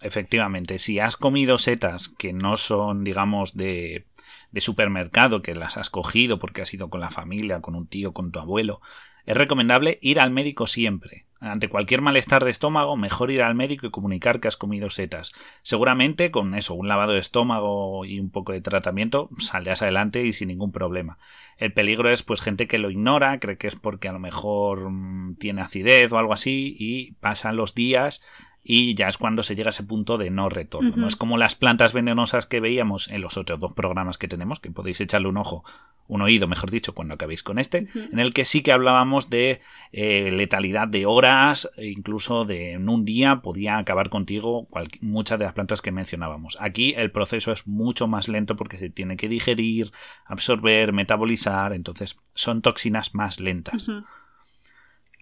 Efectivamente, 0.00 0.78
si 0.78 0.98
has 0.98 1.16
comido 1.16 1.58
setas 1.58 2.08
que 2.08 2.32
no 2.32 2.56
son, 2.56 3.04
digamos, 3.04 3.56
de, 3.56 4.06
de 4.50 4.60
supermercado, 4.60 5.42
que 5.42 5.54
las 5.54 5.76
has 5.76 5.90
cogido 5.90 6.38
porque 6.38 6.62
has 6.62 6.72
ido 6.74 6.90
con 6.90 7.00
la 7.00 7.10
familia, 7.10 7.60
con 7.60 7.74
un 7.74 7.86
tío, 7.86 8.12
con 8.12 8.30
tu 8.30 8.38
abuelo, 8.38 8.80
es 9.26 9.36
recomendable 9.36 9.98
ir 10.02 10.20
al 10.20 10.30
médico 10.30 10.66
siempre. 10.66 11.24
Ante 11.40 11.68
cualquier 11.68 12.00
malestar 12.00 12.42
de 12.42 12.50
estómago, 12.50 12.96
mejor 12.96 13.30
ir 13.30 13.42
al 13.42 13.54
médico 13.54 13.86
y 13.86 13.90
comunicar 13.90 14.40
que 14.40 14.48
has 14.48 14.56
comido 14.56 14.88
setas. 14.88 15.32
Seguramente 15.60 16.30
con 16.30 16.54
eso, 16.54 16.72
un 16.74 16.88
lavado 16.88 17.12
de 17.12 17.18
estómago 17.18 18.06
y 18.06 18.18
un 18.18 18.30
poco 18.30 18.52
de 18.52 18.62
tratamiento, 18.62 19.28
saldrás 19.36 19.82
adelante 19.82 20.24
y 20.24 20.32
sin 20.32 20.48
ningún 20.48 20.72
problema. 20.72 21.18
El 21.58 21.74
peligro 21.74 22.10
es 22.10 22.22
pues 22.22 22.40
gente 22.40 22.66
que 22.66 22.78
lo 22.78 22.90
ignora, 22.90 23.38
cree 23.40 23.58
que 23.58 23.66
es 23.66 23.76
porque 23.76 24.08
a 24.08 24.12
lo 24.12 24.20
mejor 24.20 24.90
mm, 24.90 25.36
tiene 25.36 25.60
acidez 25.60 26.12
o 26.12 26.18
algo 26.18 26.32
así 26.32 26.76
y 26.78 27.12
pasan 27.20 27.56
los 27.56 27.74
días 27.74 28.22
y 28.66 28.94
ya 28.94 29.08
es 29.08 29.18
cuando 29.18 29.42
se 29.42 29.54
llega 29.54 29.68
a 29.68 29.70
ese 29.70 29.84
punto 29.84 30.16
de 30.16 30.30
no 30.30 30.48
retorno. 30.48 30.96
No 30.96 31.06
es 31.06 31.16
como 31.16 31.36
las 31.36 31.54
plantas 31.54 31.92
venenosas 31.92 32.46
que 32.46 32.60
veíamos 32.60 33.08
en 33.08 33.20
los 33.20 33.36
otros 33.36 33.60
dos 33.60 33.74
programas 33.74 34.16
que 34.16 34.26
tenemos, 34.26 34.58
que 34.58 34.70
podéis 34.70 35.00
echarle 35.02 35.28
un 35.28 35.36
ojo, 35.36 35.64
un 36.08 36.22
oído, 36.22 36.48
mejor 36.48 36.70
dicho, 36.70 36.94
cuando 36.94 37.14
acabéis 37.14 37.42
con 37.42 37.58
este, 37.58 37.88
en 37.94 38.18
el 38.18 38.32
que 38.32 38.46
sí 38.46 38.62
que 38.62 38.72
hablábamos 38.72 39.28
de 39.28 39.60
eh, 39.92 40.30
letalidad 40.32 40.88
de 40.88 41.04
horas, 41.04 41.70
e 41.76 41.88
incluso 41.88 42.46
de 42.46 42.72
en 42.72 42.88
un 42.88 43.04
día 43.04 43.42
podía 43.42 43.76
acabar 43.76 44.08
contigo 44.08 44.66
muchas 45.02 45.38
de 45.38 45.44
las 45.44 45.54
plantas 45.54 45.82
que 45.82 45.92
mencionábamos. 45.92 46.56
Aquí 46.58 46.94
el 46.96 47.10
proceso 47.10 47.52
es 47.52 47.66
mucho 47.66 48.08
más 48.08 48.28
lento 48.28 48.56
porque 48.56 48.78
se 48.78 48.88
tiene 48.88 49.18
que 49.18 49.28
digerir, 49.28 49.92
absorber, 50.24 50.94
metabolizar, 50.94 51.74
entonces 51.74 52.16
son 52.32 52.62
toxinas 52.62 53.14
más 53.14 53.40
lentas. 53.40 53.90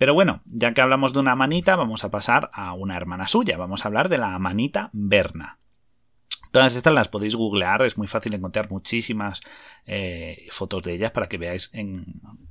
Pero 0.02 0.14
bueno, 0.14 0.40
ya 0.46 0.74
que 0.74 0.80
hablamos 0.80 1.12
de 1.12 1.20
una 1.20 1.36
manita, 1.36 1.76
vamos 1.76 2.02
a 2.02 2.10
pasar 2.10 2.50
a 2.54 2.72
una 2.72 2.96
hermana 2.96 3.28
suya. 3.28 3.56
Vamos 3.56 3.84
a 3.84 3.88
hablar 3.88 4.08
de 4.08 4.18
la 4.18 4.36
manita 4.40 4.90
Berna. 4.92 5.60
Todas 6.50 6.74
estas 6.74 6.92
las 6.92 7.06
podéis 7.06 7.36
googlear, 7.36 7.82
es 7.82 7.96
muy 7.96 8.08
fácil 8.08 8.34
encontrar 8.34 8.68
muchísimas 8.72 9.42
eh, 9.86 10.48
fotos 10.50 10.82
de 10.82 10.94
ellas 10.94 11.12
para 11.12 11.28
que 11.28 11.38
veáis 11.38 11.70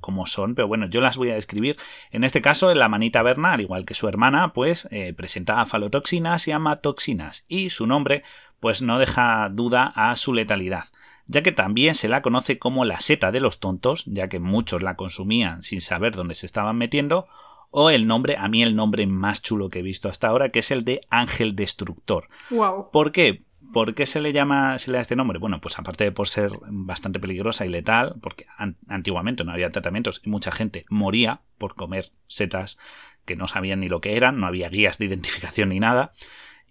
cómo 0.00 0.24
son, 0.24 0.54
pero 0.54 0.66
bueno, 0.66 0.86
yo 0.86 1.02
las 1.02 1.18
voy 1.18 1.28
a 1.28 1.34
describir. 1.34 1.76
En 2.10 2.24
este 2.24 2.40
caso, 2.40 2.74
la 2.74 2.88
manita 2.88 3.20
Berna, 3.20 3.52
al 3.52 3.60
igual 3.60 3.84
que 3.84 3.92
su 3.92 4.08
hermana, 4.08 4.54
pues 4.54 4.88
eh, 4.90 5.12
presenta 5.12 5.66
falotoxinas 5.66 6.48
y 6.48 6.52
amatoxinas, 6.52 7.44
y 7.48 7.68
su 7.68 7.86
nombre 7.86 8.22
pues 8.60 8.80
no 8.80 8.98
deja 8.98 9.50
duda 9.50 9.92
a 9.94 10.16
su 10.16 10.32
letalidad 10.32 10.84
ya 11.26 11.42
que 11.42 11.52
también 11.52 11.94
se 11.94 12.08
la 12.08 12.22
conoce 12.22 12.58
como 12.58 12.84
la 12.84 13.00
seta 13.00 13.32
de 13.32 13.40
los 13.40 13.60
tontos, 13.60 14.04
ya 14.06 14.28
que 14.28 14.38
muchos 14.38 14.82
la 14.82 14.96
consumían 14.96 15.62
sin 15.62 15.80
saber 15.80 16.14
dónde 16.14 16.34
se 16.34 16.46
estaban 16.46 16.76
metiendo, 16.76 17.26
o 17.70 17.90
el 17.90 18.06
nombre, 18.06 18.36
a 18.36 18.48
mí 18.48 18.62
el 18.62 18.76
nombre 18.76 19.06
más 19.06 19.42
chulo 19.42 19.70
que 19.70 19.78
he 19.78 19.82
visto 19.82 20.08
hasta 20.08 20.28
ahora, 20.28 20.50
que 20.50 20.58
es 20.58 20.70
el 20.70 20.84
de 20.84 21.00
Ángel 21.08 21.56
Destructor. 21.56 22.28
Wow. 22.50 22.90
¿Por 22.90 23.12
qué? 23.12 23.44
¿Por 23.72 23.94
qué 23.94 24.04
se 24.04 24.20
le 24.20 24.34
llama, 24.34 24.78
se 24.78 24.90
le 24.90 24.98
da 24.98 25.00
este 25.00 25.16
nombre? 25.16 25.38
Bueno, 25.38 25.58
pues 25.60 25.78
aparte 25.78 26.04
de 26.04 26.12
por 26.12 26.28
ser 26.28 26.50
bastante 26.68 27.18
peligrosa 27.18 27.64
y 27.64 27.70
letal, 27.70 28.16
porque 28.20 28.44
antiguamente 28.86 29.44
no 29.44 29.52
había 29.52 29.70
tratamientos 29.70 30.20
y 30.22 30.28
mucha 30.28 30.52
gente 30.52 30.84
moría 30.90 31.40
por 31.56 31.74
comer 31.74 32.12
setas 32.26 32.76
que 33.24 33.36
no 33.36 33.48
sabían 33.48 33.80
ni 33.80 33.88
lo 33.88 34.02
que 34.02 34.16
eran, 34.16 34.38
no 34.38 34.46
había 34.46 34.68
guías 34.68 34.98
de 34.98 35.06
identificación 35.06 35.70
ni 35.70 35.80
nada. 35.80 36.12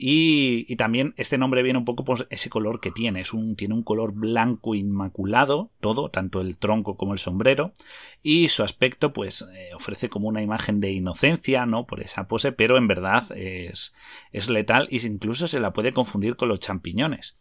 Y, 0.04 0.76
también 0.78 1.14
este 1.16 1.38
nombre 1.38 1.62
viene 1.62 1.78
un 1.78 1.86
poco 1.86 2.04
por 2.04 2.26
ese 2.32 2.50
color 2.50 2.80
que 2.80 2.90
tiene. 2.90 3.22
Es 3.22 3.34
un, 3.34 3.56
tiene 3.56 3.76
un 3.76 3.84
color 3.84 4.14
blanco 4.14 4.74
inmaculado, 4.74 5.70
todo, 5.80 6.10
tanto 6.10 6.42
el 6.42 6.58
tronco 6.58 6.98
como 6.98 7.14
el 7.14 7.20
sombrero. 7.20 7.72
Y 8.24 8.50
su 8.50 8.64
aspecto, 8.64 9.14
pues, 9.14 9.46
eh, 9.54 9.76
ofrece 9.76 10.10
como 10.10 10.28
una 10.28 10.42
imagen 10.42 10.80
de 10.80 10.90
inocencia, 10.90 11.68
¿no? 11.68 11.86
Por 11.86 12.02
esa 12.02 12.28
pose, 12.28 12.52
pero 12.52 12.80
en 12.80 12.88
verdad 12.88 13.32
es, 13.38 13.94
es 14.32 14.50
letal 14.50 14.88
y 14.90 15.06
incluso 15.06 15.46
se 15.46 15.60
la 15.60 15.72
puede 15.72 15.94
confundir 15.94 16.36
con 16.36 16.50
los 16.50 16.60
champiñones. 16.60 17.38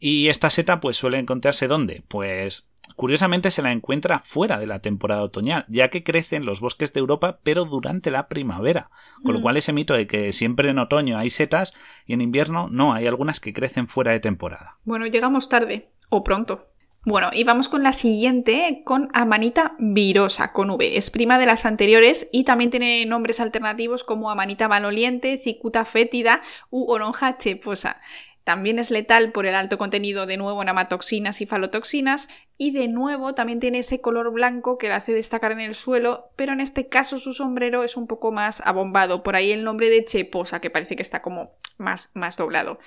Y 0.00 0.28
esta 0.28 0.50
seta, 0.50 0.80
pues, 0.80 0.96
suele 0.96 1.18
encontrarse 1.18 1.68
¿dónde? 1.68 2.02
Pues 2.08 2.70
Curiosamente 2.96 3.50
se 3.50 3.62
la 3.62 3.72
encuentra 3.72 4.20
fuera 4.24 4.58
de 4.58 4.66
la 4.66 4.80
temporada 4.80 5.22
otoñal, 5.22 5.64
ya 5.68 5.88
que 5.88 6.04
crece 6.04 6.36
en 6.36 6.44
los 6.44 6.60
bosques 6.60 6.92
de 6.92 7.00
Europa, 7.00 7.40
pero 7.42 7.64
durante 7.64 8.10
la 8.10 8.28
primavera. 8.28 8.90
Con 9.24 9.34
lo 9.34 9.40
mm. 9.40 9.42
cual 9.42 9.56
ese 9.56 9.72
mito 9.72 9.94
de 9.94 10.06
que 10.06 10.32
siempre 10.32 10.70
en 10.70 10.78
otoño 10.78 11.18
hay 11.18 11.30
setas 11.30 11.74
y 12.06 12.14
en 12.14 12.20
invierno 12.20 12.68
no, 12.70 12.92
hay 12.92 13.06
algunas 13.06 13.40
que 13.40 13.52
crecen 13.52 13.88
fuera 13.88 14.12
de 14.12 14.20
temporada. 14.20 14.78
Bueno, 14.84 15.06
llegamos 15.06 15.48
tarde 15.48 15.90
o 16.08 16.24
pronto. 16.24 16.66
Bueno, 17.06 17.30
y 17.32 17.44
vamos 17.44 17.70
con 17.70 17.82
la 17.82 17.92
siguiente, 17.92 18.82
con 18.84 19.08
Amanita 19.14 19.74
virosa, 19.78 20.52
con 20.52 20.68
V. 20.68 20.98
Es 20.98 21.10
prima 21.10 21.38
de 21.38 21.46
las 21.46 21.64
anteriores 21.64 22.28
y 22.30 22.44
también 22.44 22.68
tiene 22.68 23.06
nombres 23.06 23.40
alternativos 23.40 24.04
como 24.04 24.30
Amanita 24.30 24.68
maloliente, 24.68 25.40
Cicuta 25.42 25.86
fétida 25.86 26.42
u 26.68 26.92
Oronja 26.92 27.38
cheposa. 27.38 28.02
También 28.44 28.78
es 28.78 28.90
letal 28.90 29.32
por 29.32 29.46
el 29.46 29.54
alto 29.54 29.78
contenido 29.78 30.26
de 30.26 30.36
nuevo 30.36 30.62
en 30.62 30.68
amatoxinas 30.68 31.40
y 31.40 31.46
falotoxinas 31.46 32.28
y 32.58 32.72
de 32.72 32.88
nuevo 32.88 33.34
también 33.34 33.60
tiene 33.60 33.80
ese 33.80 34.00
color 34.00 34.32
blanco 34.32 34.78
que 34.78 34.88
le 34.88 34.94
hace 34.94 35.12
destacar 35.12 35.52
en 35.52 35.60
el 35.60 35.74
suelo, 35.74 36.30
pero 36.36 36.52
en 36.52 36.60
este 36.60 36.88
caso 36.88 37.18
su 37.18 37.32
sombrero 37.32 37.84
es 37.84 37.96
un 37.96 38.06
poco 38.06 38.32
más 38.32 38.62
abombado, 38.64 39.22
por 39.22 39.36
ahí 39.36 39.50
el 39.52 39.64
nombre 39.64 39.88
de 39.90 40.04
cheposa 40.04 40.60
que 40.60 40.70
parece 40.70 40.96
que 40.96 41.02
está 41.02 41.22
como 41.22 41.52
más, 41.78 42.10
más 42.14 42.36
doblado. 42.36 42.78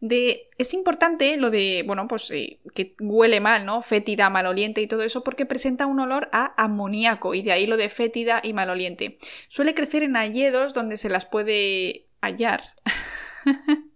Es 0.00 0.74
importante 0.74 1.36
lo 1.36 1.50
de, 1.50 1.84
bueno, 1.86 2.08
pues 2.08 2.30
eh, 2.30 2.60
que 2.74 2.96
huele 3.00 3.40
mal, 3.40 3.64
¿no? 3.66 3.82
Fétida, 3.82 4.30
maloliente 4.30 4.80
y 4.80 4.86
todo 4.86 5.02
eso 5.02 5.22
porque 5.22 5.46
presenta 5.46 5.86
un 5.86 6.00
olor 6.00 6.28
a 6.32 6.54
amoníaco 6.62 7.34
y 7.34 7.42
de 7.42 7.52
ahí 7.52 7.66
lo 7.66 7.76
de 7.76 7.88
fétida 7.88 8.40
y 8.42 8.52
maloliente. 8.52 9.18
Suele 9.48 9.74
crecer 9.74 10.02
en 10.02 10.16
hayedos 10.16 10.74
donde 10.74 10.96
se 10.96 11.08
las 11.08 11.26
puede 11.26 12.08
hallar. 12.20 12.62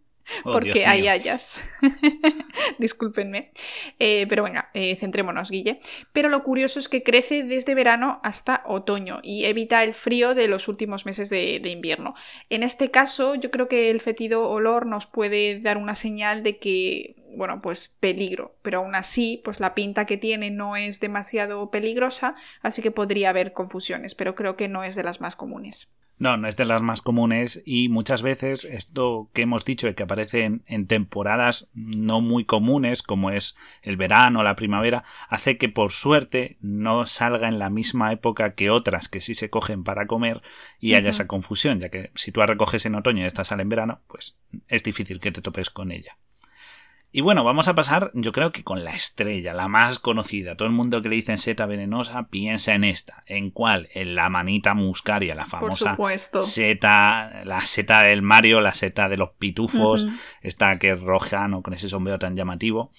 Oh, 0.45 0.53
porque 0.53 0.87
hay 0.87 1.09
hayas. 1.09 1.65
Discúlpenme. 2.79 3.51
Eh, 3.99 4.27
pero 4.29 4.43
venga, 4.43 4.71
eh, 4.75 4.97
centrémonos, 4.97 5.51
Guille. 5.51 5.81
Pero 6.12 6.29
lo 6.29 6.43
curioso 6.43 6.79
es 6.79 6.89
que 6.89 7.03
crece 7.03 7.45
desde 7.45 7.75
verano 7.75 8.21
hasta 8.23 8.62
otoño 8.67 9.21
y 9.23 9.45
evita 9.45 9.83
el 9.85 9.95
frío 9.95 10.35
de 10.35 10.49
los 10.49 10.69
últimos 10.69 11.07
meses 11.07 11.31
de, 11.31 11.61
de 11.61 11.71
invierno. 11.71 12.15
En 12.51 12.62
este 12.62 12.91
caso, 12.91 13.35
yo 13.35 13.51
creo 13.51 13.69
que 13.69 13.91
el 13.91 14.01
fétido 14.01 14.49
olor 14.49 14.87
nos 14.87 15.07
puede 15.07 15.61
dar 15.61 15.79
una 15.79 15.95
señal 15.95 16.43
de 16.43 16.59
que 16.59 17.17
bueno, 17.35 17.62
pues 17.62 17.89
peligro, 17.89 18.57
pero 18.62 18.79
aún 18.81 18.95
así, 18.95 19.41
pues 19.45 19.61
la 19.61 19.75
pinta 19.75 20.07
que 20.07 20.17
tiene 20.17 20.51
no 20.51 20.77
es 20.77 21.01
demasiado 21.01 21.71
peligrosa, 21.71 22.35
así 22.61 22.83
que 22.83 22.91
podría 22.91 23.31
haber 23.31 23.53
confusiones, 23.53 24.15
pero 24.15 24.35
creo 24.35 24.57
que 24.57 24.69
no 24.69 24.85
es 24.85 24.95
de 24.97 25.05
las 25.05 25.21
más 25.21 25.37
comunes. 25.37 25.89
No, 26.19 26.37
no 26.37 26.47
es 26.47 26.57
de 26.57 26.64
las 26.64 26.83
más 26.83 27.02
comunes 27.02 27.62
y 27.64 27.88
muchas 27.88 28.23
veces 28.23 28.64
esto 28.64 29.31
que 29.33 29.42
hemos 29.42 29.64
dicho 29.64 29.87
de 29.87 29.95
que 29.95 30.04
aparece 30.04 30.45
en, 30.45 30.87
temporadas 30.87 31.69
no 31.75 32.21
muy 32.21 32.45
comunes 32.45 33.02
como 33.02 33.31
es 33.31 33.57
el 33.83 33.97
verano 33.97 34.40
o 34.40 34.42
la 34.42 34.54
primavera 34.54 35.04
hace 35.28 35.59
que 35.59 35.69
por 35.69 35.90
suerte 35.90 36.59
no 36.61 37.07
salga 37.07 37.49
en 37.49 37.59
la 37.59 37.71
misma 37.71 38.12
época 38.12 38.54
que 38.54 38.71
otras 38.71 39.09
que 39.09 39.21
sí 39.21 39.35
se 39.35 39.50
cogen 39.50 39.83
para 39.83 40.07
comer 40.07 40.37
y 40.78 40.95
haya 40.95 41.11
esa 41.11 41.26
confusión 41.26 41.81
ya 41.81 41.88
que 41.88 42.12
si 42.14 42.31
tú 42.31 42.40
la 42.40 42.47
recoges 42.47 42.87
en 42.87 42.95
otoño 42.95 43.23
y 43.23 43.26
esta 43.26 43.45
sale 43.45 43.62
en 43.62 43.69
verano 43.69 44.00
pues 44.07 44.38
es 44.69 44.85
difícil 44.85 45.19
que 45.19 45.33
te 45.33 45.42
topes 45.42 45.71
con 45.71 45.90
ella. 45.90 46.16
Y 47.14 47.21
bueno, 47.21 47.45
vamos 47.45 47.69
a 47.69 47.75
pasar, 47.75 48.11
yo 48.14 48.33
creo 48.33 48.52
que 48.52 48.64
con 48.64 48.85
la 48.85 48.92
estrella, 48.92 49.52
la 49.52 49.69
más 49.69 49.99
conocida. 49.99 50.57
Todo 50.57 50.66
el 50.66 50.75
mundo 50.75 51.02
que 51.02 51.11
le 51.11 51.16
dicen 51.16 51.37
seta 51.37 51.66
venenosa 51.66 52.28
piensa 52.28 52.75
en 52.75 52.85
esta. 52.85 53.23
¿En 53.26 53.50
cuál? 53.50 53.90
En 53.92 54.14
la 54.14 54.31
manita 54.31 54.73
muscaria, 54.73 55.35
la 55.35 55.45
famosa 55.45 55.95
seta, 56.42 57.42
la 57.45 57.61
seta 57.66 58.02
del 58.02 58.23
Mario, 58.23 58.62
la 58.62 58.73
seta 58.73 59.11
de 59.11 59.19
los 59.19 59.33
pitufos, 59.33 60.07
esta 60.40 60.78
que 60.78 60.92
es 60.92 61.00
roja, 61.02 61.49
¿no? 61.49 61.62
Con 61.62 61.75
ese 61.75 61.90
sombrero 61.90 62.19
tan 62.19 62.35
llamativo. 62.35 62.90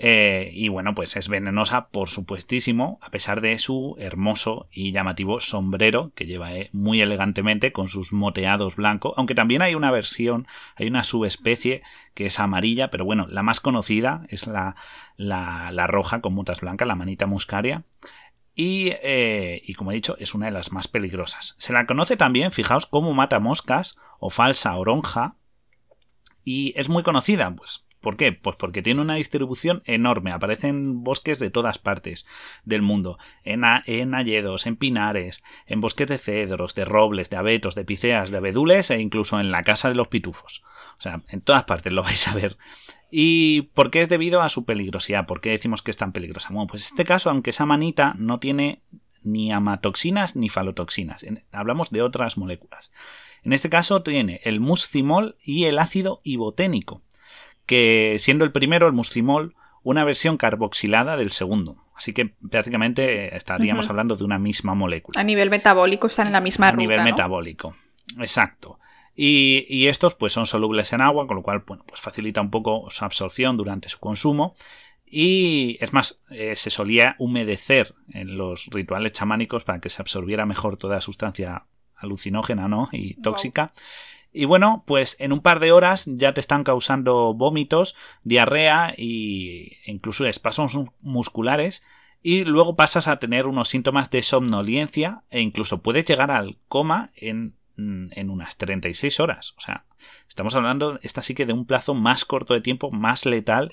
Eh, 0.00 0.52
y 0.54 0.68
bueno, 0.68 0.94
pues 0.94 1.16
es 1.16 1.28
venenosa, 1.28 1.88
por 1.88 2.08
supuestísimo, 2.08 3.00
a 3.02 3.10
pesar 3.10 3.40
de 3.40 3.58
su 3.58 3.96
hermoso 3.98 4.68
y 4.70 4.92
llamativo 4.92 5.40
sombrero 5.40 6.12
que 6.14 6.24
lleva 6.24 6.54
eh, 6.54 6.70
muy 6.72 7.00
elegantemente 7.00 7.72
con 7.72 7.88
sus 7.88 8.12
moteados 8.12 8.76
blancos. 8.76 9.14
Aunque 9.16 9.34
también 9.34 9.60
hay 9.60 9.74
una 9.74 9.90
versión, 9.90 10.46
hay 10.76 10.86
una 10.86 11.02
subespecie 11.02 11.82
que 12.14 12.26
es 12.26 12.38
amarilla, 12.38 12.90
pero 12.90 13.04
bueno, 13.04 13.26
la 13.28 13.42
más 13.42 13.58
conocida 13.58 14.24
es 14.28 14.46
la, 14.46 14.76
la, 15.16 15.86
roja 15.88 16.20
con 16.20 16.32
mutas 16.32 16.60
blancas, 16.60 16.86
la 16.86 16.94
manita 16.94 17.26
muscaria. 17.26 17.82
Y, 18.54 18.92
eh, 19.02 19.60
y, 19.64 19.74
como 19.74 19.90
he 19.90 19.96
dicho, 19.96 20.16
es 20.20 20.32
una 20.32 20.46
de 20.46 20.52
las 20.52 20.70
más 20.70 20.86
peligrosas. 20.86 21.56
Se 21.58 21.72
la 21.72 21.86
conoce 21.86 22.16
también, 22.16 22.52
fijaos, 22.52 22.86
como 22.86 23.14
mata 23.14 23.40
moscas 23.40 23.98
o 24.20 24.30
falsa 24.30 24.76
oronja. 24.76 25.34
Y 26.44 26.72
es 26.76 26.88
muy 26.88 27.02
conocida, 27.02 27.54
pues 27.54 27.87
¿Por 28.08 28.16
qué? 28.16 28.32
Pues 28.32 28.56
porque 28.56 28.80
tiene 28.80 29.02
una 29.02 29.16
distribución 29.16 29.82
enorme. 29.84 30.32
Aparece 30.32 30.68
en 30.68 31.04
bosques 31.04 31.38
de 31.38 31.50
todas 31.50 31.76
partes 31.76 32.26
del 32.64 32.80
mundo. 32.80 33.18
En, 33.44 33.64
en 33.84 34.14
hayedos, 34.14 34.64
en 34.64 34.76
pinares, 34.76 35.44
en 35.66 35.82
bosques 35.82 36.08
de 36.08 36.16
cedros, 36.16 36.74
de 36.74 36.86
robles, 36.86 37.28
de 37.28 37.36
abetos, 37.36 37.74
de 37.74 37.84
piceas, 37.84 38.30
de 38.30 38.38
abedules 38.38 38.90
e 38.90 38.98
incluso 38.98 39.38
en 39.40 39.50
la 39.50 39.62
casa 39.62 39.90
de 39.90 39.94
los 39.94 40.08
pitufos. 40.08 40.62
O 40.98 41.02
sea, 41.02 41.20
en 41.28 41.42
todas 41.42 41.64
partes 41.64 41.92
lo 41.92 42.02
vais 42.02 42.26
a 42.28 42.34
ver. 42.34 42.56
¿Y 43.10 43.60
por 43.74 43.90
qué 43.90 44.00
es 44.00 44.08
debido 44.08 44.40
a 44.40 44.48
su 44.48 44.64
peligrosidad? 44.64 45.26
¿Por 45.26 45.42
qué 45.42 45.50
decimos 45.50 45.82
que 45.82 45.90
es 45.90 45.98
tan 45.98 46.12
peligrosa? 46.12 46.48
Bueno, 46.50 46.68
pues 46.68 46.86
en 46.86 46.94
este 46.94 47.04
caso, 47.04 47.28
aunque 47.28 47.50
esa 47.50 47.66
manita 47.66 48.14
no 48.16 48.40
tiene 48.40 48.84
ni 49.22 49.52
amatoxinas 49.52 50.34
ni 50.34 50.48
falotoxinas. 50.48 51.26
Hablamos 51.52 51.90
de 51.90 52.00
otras 52.00 52.38
moléculas. 52.38 52.90
En 53.42 53.52
este 53.52 53.68
caso 53.68 54.02
tiene 54.02 54.40
el 54.44 54.60
muscimol 54.60 55.36
y 55.42 55.64
el 55.64 55.78
ácido 55.78 56.22
iboténico 56.24 57.02
que 57.68 58.16
siendo 58.18 58.44
el 58.44 58.50
primero, 58.50 58.86
el 58.86 58.94
muscimol, 58.94 59.54
una 59.84 60.02
versión 60.02 60.38
carboxilada 60.38 61.16
del 61.16 61.30
segundo. 61.30 61.84
Así 61.94 62.12
que 62.12 62.26
prácticamente 62.26 63.36
estaríamos 63.36 63.88
hablando 63.90 64.16
de 64.16 64.24
una 64.24 64.38
misma 64.38 64.74
molécula. 64.74 65.20
A 65.20 65.24
nivel 65.24 65.50
metabólico 65.50 66.06
están 66.06 66.28
en 66.28 66.32
la 66.32 66.40
misma 66.40 66.70
ruta. 66.70 66.82
A 66.82 66.86
nivel 66.86 67.02
metabólico, 67.02 67.76
exacto. 68.18 68.80
Y, 69.14 69.86
estos 69.88 70.14
pues 70.14 70.32
son 70.32 70.46
solubles 70.46 70.92
en 70.92 71.00
agua, 71.00 71.26
con 71.26 71.36
lo 71.36 71.42
cual 71.42 71.64
bueno, 71.66 71.84
pues 71.86 72.00
facilita 72.00 72.40
un 72.40 72.50
poco 72.50 72.86
su 72.88 73.04
absorción 73.04 73.56
durante 73.56 73.88
su 73.88 73.98
consumo. 73.98 74.54
Y 75.04 75.76
es 75.80 75.92
más, 75.92 76.22
eh, 76.30 76.54
se 76.54 76.70
solía 76.70 77.16
humedecer 77.18 77.94
en 78.12 78.38
los 78.38 78.66
rituales 78.66 79.12
chamánicos 79.12 79.64
para 79.64 79.80
que 79.80 79.88
se 79.88 80.00
absorbiera 80.00 80.46
mejor 80.46 80.76
toda 80.76 81.00
sustancia 81.00 81.66
alucinógena 81.96 82.68
¿no? 82.68 82.88
y 82.92 83.20
tóxica. 83.20 83.72
Y 84.32 84.44
bueno, 84.44 84.84
pues 84.86 85.16
en 85.18 85.32
un 85.32 85.40
par 85.40 85.60
de 85.60 85.72
horas 85.72 86.04
ya 86.06 86.34
te 86.34 86.40
están 86.40 86.64
causando 86.64 87.34
vómitos, 87.34 87.96
diarrea 88.24 88.92
e 88.96 89.78
incluso 89.86 90.26
espasmos 90.26 90.78
musculares 91.00 91.82
y 92.22 92.44
luego 92.44 92.76
pasas 92.76 93.08
a 93.08 93.18
tener 93.18 93.46
unos 93.46 93.68
síntomas 93.68 94.10
de 94.10 94.22
somnolencia 94.22 95.22
e 95.30 95.40
incluso 95.40 95.82
puedes 95.82 96.04
llegar 96.04 96.30
al 96.30 96.58
coma 96.68 97.10
en, 97.14 97.54
en 97.76 98.30
unas 98.30 98.56
36 98.56 99.20
horas. 99.20 99.54
O 99.56 99.60
sea, 99.60 99.84
estamos 100.28 100.54
hablando, 100.54 100.98
esta 101.02 101.22
sí 101.22 101.34
que 101.34 101.46
de 101.46 101.52
un 101.52 101.64
plazo 101.64 101.94
más 101.94 102.24
corto 102.24 102.54
de 102.54 102.60
tiempo, 102.60 102.90
más 102.90 103.24
letal. 103.24 103.68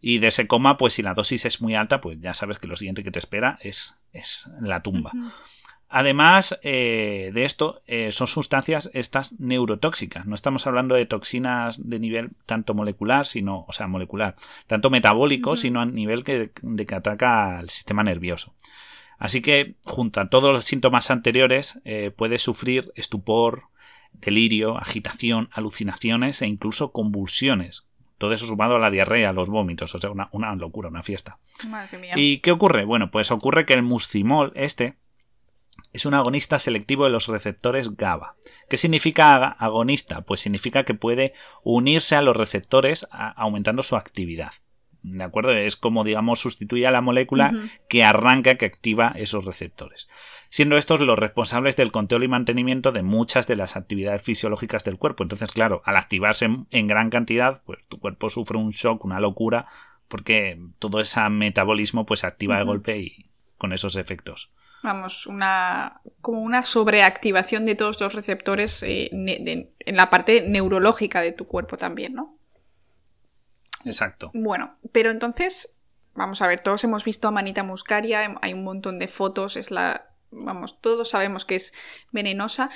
Y 0.00 0.18
de 0.18 0.26
ese 0.26 0.46
coma, 0.46 0.76
pues 0.76 0.94
si 0.94 1.02
la 1.02 1.14
dosis 1.14 1.46
es 1.46 1.62
muy 1.62 1.74
alta, 1.74 2.00
pues 2.00 2.20
ya 2.20 2.34
sabes 2.34 2.58
que 2.58 2.66
lo 2.66 2.76
siguiente 2.76 3.02
que 3.02 3.10
te 3.10 3.18
espera 3.18 3.58
es, 3.62 3.96
es 4.12 4.50
la 4.60 4.82
tumba. 4.82 5.12
Además 5.96 6.58
eh, 6.64 7.30
de 7.32 7.44
esto, 7.44 7.80
eh, 7.86 8.10
son 8.10 8.26
sustancias 8.26 8.90
estas 8.94 9.38
neurotóxicas. 9.38 10.26
No 10.26 10.34
estamos 10.34 10.66
hablando 10.66 10.96
de 10.96 11.06
toxinas 11.06 11.88
de 11.88 12.00
nivel 12.00 12.32
tanto 12.46 12.74
molecular, 12.74 13.26
sino, 13.26 13.64
o 13.68 13.72
sea, 13.72 13.86
molecular, 13.86 14.34
tanto 14.66 14.90
metabólico, 14.90 15.54
sino 15.54 15.80
a 15.80 15.86
nivel 15.86 16.24
que, 16.24 16.50
de 16.62 16.86
que 16.86 16.94
ataca 16.96 17.60
al 17.60 17.70
sistema 17.70 18.02
nervioso. 18.02 18.56
Así 19.18 19.40
que, 19.40 19.76
junto 19.84 20.20
a 20.20 20.28
todos 20.28 20.52
los 20.52 20.64
síntomas 20.64 21.12
anteriores, 21.12 21.80
eh, 21.84 22.10
puedes 22.10 22.42
sufrir 22.42 22.90
estupor, 22.96 23.68
delirio, 24.14 24.76
agitación, 24.76 25.48
alucinaciones 25.52 26.42
e 26.42 26.48
incluso 26.48 26.90
convulsiones. 26.90 27.86
Todo 28.18 28.32
eso 28.32 28.46
sumado 28.46 28.74
a 28.74 28.80
la 28.80 28.90
diarrea, 28.90 29.30
a 29.30 29.32
los 29.32 29.48
vómitos, 29.48 29.94
o 29.94 29.98
sea, 30.00 30.10
una, 30.10 30.28
una 30.32 30.52
locura, 30.56 30.88
una 30.88 31.04
fiesta. 31.04 31.38
Madre 31.68 31.98
mía. 31.98 32.14
¿Y 32.16 32.38
qué 32.38 32.50
ocurre? 32.50 32.84
Bueno, 32.84 33.12
pues 33.12 33.30
ocurre 33.30 33.64
que 33.64 33.74
el 33.74 33.84
muscimol, 33.84 34.50
este, 34.56 34.96
es 35.92 36.06
un 36.06 36.14
agonista 36.14 36.58
selectivo 36.58 37.04
de 37.04 37.10
los 37.10 37.28
receptores 37.28 37.96
GABA. 37.96 38.36
¿Qué 38.68 38.76
significa 38.76 39.46
agonista? 39.46 40.22
Pues 40.22 40.40
significa 40.40 40.84
que 40.84 40.94
puede 40.94 41.34
unirse 41.62 42.16
a 42.16 42.22
los 42.22 42.36
receptores 42.36 43.06
aumentando 43.10 43.82
su 43.82 43.96
actividad. 43.96 44.52
¿De 45.02 45.22
acuerdo? 45.22 45.52
Es 45.52 45.76
como, 45.76 46.02
digamos, 46.02 46.40
sustituye 46.40 46.86
a 46.86 46.90
la 46.90 47.02
molécula 47.02 47.52
que 47.88 48.04
arranca, 48.04 48.54
que 48.54 48.64
activa 48.64 49.12
esos 49.16 49.44
receptores. 49.44 50.08
Siendo 50.48 50.78
estos 50.78 51.00
los 51.00 51.18
responsables 51.18 51.76
del 51.76 51.92
control 51.92 52.24
y 52.24 52.28
mantenimiento 52.28 52.90
de 52.90 53.02
muchas 53.02 53.46
de 53.46 53.56
las 53.56 53.76
actividades 53.76 54.22
fisiológicas 54.22 54.82
del 54.82 54.96
cuerpo. 54.96 55.22
Entonces, 55.22 55.52
claro, 55.52 55.82
al 55.84 55.96
activarse 55.96 56.48
en, 56.70 56.86
gran 56.86 57.10
cantidad, 57.10 57.62
pues 57.66 57.80
tu 57.88 58.00
cuerpo 58.00 58.30
sufre 58.30 58.56
un 58.56 58.70
shock, 58.70 59.04
una 59.04 59.20
locura, 59.20 59.66
porque 60.08 60.58
todo 60.78 61.00
ese 61.00 61.28
metabolismo 61.28 62.06
pues 62.06 62.24
activa 62.24 62.56
de 62.56 62.64
golpe 62.64 62.98
y 62.98 63.26
con 63.58 63.74
esos 63.74 63.96
efectos 63.96 64.50
vamos, 64.84 65.26
una 65.26 66.02
como 66.20 66.40
una 66.40 66.62
sobreactivación 66.62 67.64
de 67.64 67.74
todos 67.74 68.00
los 68.00 68.14
receptores 68.14 68.82
eh, 68.82 69.10
en 69.10 69.96
la 69.96 70.10
parte 70.10 70.42
neurológica 70.42 71.22
de 71.22 71.32
tu 71.32 71.46
cuerpo 71.46 71.76
también, 71.76 72.14
¿no? 72.14 72.38
Exacto. 73.84 74.30
Bueno, 74.34 74.76
pero 74.92 75.10
entonces, 75.10 75.78
vamos 76.14 76.40
a 76.42 76.46
ver, 76.46 76.60
todos 76.60 76.84
hemos 76.84 77.04
visto 77.04 77.28
a 77.28 77.30
Manita 77.30 77.64
muscaria, 77.64 78.38
hay 78.40 78.52
un 78.52 78.62
montón 78.62 78.98
de 78.98 79.08
fotos, 79.08 79.56
es 79.56 79.70
la, 79.70 80.14
vamos, 80.30 80.80
todos 80.80 81.10
sabemos 81.10 81.44
que 81.44 81.56
es 81.56 81.72
venenosa. 82.12 82.70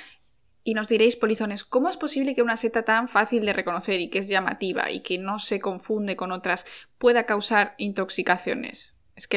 Y 0.63 0.73
nos 0.73 0.89
diréis, 0.89 1.15
polizones, 1.15 1.63
¿cómo 1.63 1.89
es 1.89 1.97
posible 1.97 2.35
que 2.35 2.41
una 2.41 2.57
seta 2.57 2.83
tan 2.83 3.07
fácil 3.07 3.45
de 3.45 3.53
reconocer 3.53 4.01
y 4.01 4.09
que 4.09 4.19
es 4.19 4.27
llamativa 4.27 4.91
y 4.91 5.01
que 5.01 5.17
no 5.17 5.39
se 5.39 5.59
confunde 5.59 6.15
con 6.15 6.31
otras 6.31 6.65
pueda 6.97 7.25
causar 7.25 7.75
intoxicaciones? 7.77 8.98
Es 9.19 9.27
que, 9.27 9.35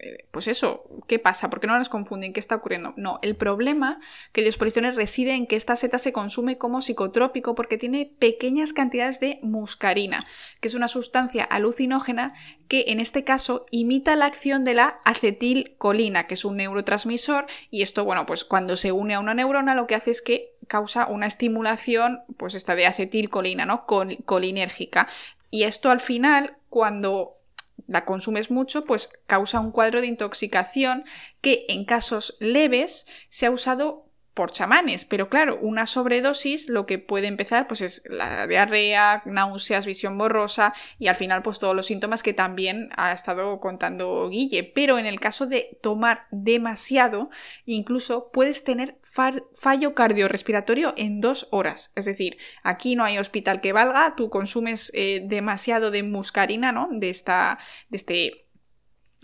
eh, 0.00 0.26
pues 0.32 0.48
eso, 0.48 0.88
¿qué 1.06 1.20
pasa? 1.20 1.48
¿Por 1.48 1.60
qué 1.60 1.68
no 1.68 1.78
las 1.78 1.88
confunden? 1.88 2.32
¿Qué 2.32 2.40
está 2.40 2.56
ocurriendo? 2.56 2.94
No, 2.96 3.20
el 3.22 3.36
problema 3.36 4.00
que 4.32 4.42
Diospoliciones 4.42 4.96
reside 4.96 5.34
en 5.34 5.46
que 5.46 5.54
esta 5.54 5.76
seta 5.76 5.98
se 5.98 6.12
consume 6.12 6.58
como 6.58 6.80
psicotrópico 6.80 7.54
porque 7.54 7.78
tiene 7.78 8.12
pequeñas 8.18 8.72
cantidades 8.72 9.20
de 9.20 9.38
muscarina, 9.40 10.26
que 10.60 10.66
es 10.66 10.74
una 10.74 10.88
sustancia 10.88 11.44
alucinógena 11.44 12.34
que 12.66 12.86
en 12.88 12.98
este 12.98 13.22
caso 13.22 13.66
imita 13.70 14.16
la 14.16 14.26
acción 14.26 14.64
de 14.64 14.74
la 14.74 14.98
acetilcolina, 15.04 16.26
que 16.26 16.34
es 16.34 16.44
un 16.44 16.56
neurotransmisor, 16.56 17.46
y 17.70 17.82
esto, 17.82 18.04
bueno, 18.04 18.26
pues 18.26 18.42
cuando 18.42 18.74
se 18.74 18.90
une 18.90 19.14
a 19.14 19.20
una 19.20 19.34
neurona 19.34 19.76
lo 19.76 19.86
que 19.86 19.94
hace 19.94 20.10
es 20.10 20.22
que 20.22 20.56
causa 20.66 21.06
una 21.06 21.28
estimulación, 21.28 22.22
pues 22.36 22.56
esta 22.56 22.74
de 22.74 22.86
acetilcolina, 22.86 23.64
¿no? 23.64 23.86
colinérgica. 23.86 25.06
Y 25.52 25.62
esto 25.62 25.92
al 25.92 26.00
final, 26.00 26.56
cuando 26.68 27.36
la 27.86 28.04
consumes 28.04 28.50
mucho, 28.50 28.84
pues 28.84 29.10
causa 29.26 29.60
un 29.60 29.70
cuadro 29.70 30.00
de 30.00 30.06
intoxicación 30.06 31.04
que 31.40 31.66
en 31.68 31.84
casos 31.84 32.36
leves 32.40 33.06
se 33.28 33.46
ha 33.46 33.50
usado 33.50 34.10
por 34.34 34.50
chamanes, 34.50 35.04
pero 35.04 35.28
claro, 35.28 35.58
una 35.62 35.86
sobredosis 35.86 36.68
lo 36.68 36.86
que 36.86 36.98
puede 36.98 37.28
empezar 37.28 37.68
pues 37.68 37.80
es 37.80 38.02
la 38.04 38.48
diarrea, 38.48 39.22
náuseas, 39.26 39.86
visión 39.86 40.18
borrosa 40.18 40.74
y 40.98 41.06
al 41.06 41.14
final 41.14 41.42
pues 41.42 41.60
todos 41.60 41.74
los 41.74 41.86
síntomas 41.86 42.24
que 42.24 42.34
también 42.34 42.90
ha 42.96 43.12
estado 43.12 43.60
contando 43.60 44.28
Guille, 44.28 44.64
pero 44.64 44.98
en 44.98 45.06
el 45.06 45.20
caso 45.20 45.46
de 45.46 45.78
tomar 45.80 46.26
demasiado, 46.32 47.30
incluso 47.64 48.30
puedes 48.32 48.64
tener 48.64 48.98
fallo 49.02 49.94
cardiorrespiratorio 49.94 50.94
en 50.96 51.20
dos 51.20 51.46
horas, 51.52 51.92
es 51.94 52.04
decir, 52.04 52.36
aquí 52.64 52.96
no 52.96 53.04
hay 53.04 53.18
hospital 53.18 53.60
que 53.60 53.72
valga, 53.72 54.14
tú 54.16 54.30
consumes 54.30 54.90
eh, 54.94 55.22
demasiado 55.24 55.92
de 55.92 56.02
muscarina, 56.02 56.72
¿no? 56.72 56.88
De 56.90 57.08
esta, 57.08 57.58
de 57.88 57.96
este, 57.96 58.46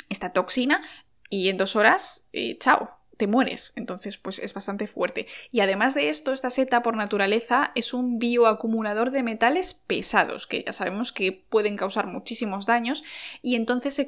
esta 0.09 0.33
toxina 0.33 0.83
y 1.29 1.49
en 1.49 1.57
dos 1.57 1.75
horas, 1.75 2.29
eh, 2.33 2.57
chao, 2.59 3.00
te 3.21 3.27
mueres. 3.27 3.75
Entonces, 3.77 4.17
pues 4.17 4.39
es 4.39 4.55
bastante 4.55 4.87
fuerte. 4.87 5.27
Y 5.53 5.61
además 5.61 5.95
de 5.95 6.09
esto, 6.09 6.33
esta 6.33 6.49
seta 6.49 6.83
por 6.83 6.97
naturaleza 6.97 7.71
es 7.75 7.93
un 7.93 8.19
bioacumulador 8.19 9.11
de 9.11 9.23
metales 9.23 9.75
pesados, 9.75 10.47
que 10.47 10.65
ya 10.65 10.73
sabemos 10.73 11.13
que 11.13 11.31
pueden 11.31 11.77
causar 11.77 12.07
muchísimos 12.07 12.65
daños, 12.65 13.05
y 13.43 13.57
entonces 13.57 13.93
se, 13.95 14.07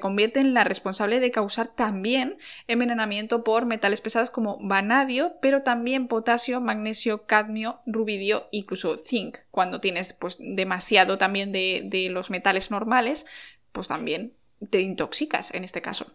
convierte 0.00 0.40
en 0.40 0.54
la 0.54 0.64
responsable 0.64 1.20
de 1.20 1.30
causar 1.30 1.74
también 1.74 2.38
envenenamiento 2.66 3.44
por 3.44 3.66
metales 3.66 4.00
pesados 4.00 4.30
como 4.30 4.56
vanadio, 4.62 5.34
pero 5.42 5.62
también 5.62 6.08
potasio, 6.08 6.62
magnesio, 6.62 7.26
cadmio, 7.26 7.82
rubidio, 7.84 8.48
incluso 8.50 8.96
zinc. 8.96 9.40
Cuando 9.50 9.82
tienes 9.82 10.14
pues 10.14 10.38
demasiado 10.40 11.18
también 11.18 11.52
de, 11.52 11.82
de 11.84 12.08
los 12.08 12.30
metales 12.30 12.70
normales, 12.70 13.26
pues 13.72 13.88
también 13.88 14.32
te 14.70 14.80
intoxicas 14.80 15.52
en 15.52 15.64
este 15.64 15.82
caso. 15.82 16.06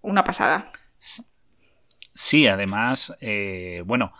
Una 0.00 0.24
pasada. 0.24 0.72
Sí, 2.14 2.46
además, 2.46 3.16
eh, 3.20 3.82
bueno, 3.86 4.12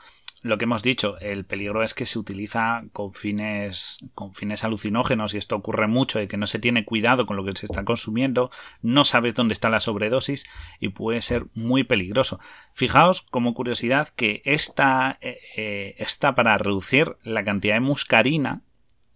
lo 0.43 0.59
que 0.59 0.65
hemos 0.65 0.83
dicho, 0.83 1.19
el 1.21 1.45
peligro 1.45 1.85
es 1.85 1.95
que 1.95 2.05
se 2.05 2.19
utiliza 2.19 2.83
con 2.93 3.15
fines, 3.15 4.05
con 4.15 4.35
fines 4.35 4.65
alucinógenos 4.65 5.35
y 5.35 5.39
esto 5.39 5.55
ocurre 5.55 5.87
mucho 5.87 6.19
de 6.19 6.27
que 6.27 6.37
no 6.37 6.49
se 6.49 6.59
tiene 6.59 6.85
cuidado 6.85 7.27
con 7.27 7.37
lo 7.37 7.45
que 7.45 7.53
se 7.53 7.67
está 7.67 7.85
consumiendo, 7.85 8.51
no 8.83 9.05
sabes 9.05 9.35
dónde 9.35 9.53
está 9.53 9.71
la 9.71 9.79
sobredosis 9.79 10.45
y 10.81 10.89
puede 10.89 11.23
ser 11.23 11.47
muy 11.55 11.85
peligroso. 11.85 12.41
Fijaos 12.73 13.23
como 13.23 13.55
curiosidad 13.55 14.09
que 14.09 14.43
esta, 14.45 15.19
eh, 15.21 15.39
eh, 15.57 16.07
para 16.35 16.59
reducir 16.59 17.17
la 17.23 17.45
cantidad 17.45 17.75
de 17.75 17.81
muscarina 17.81 18.63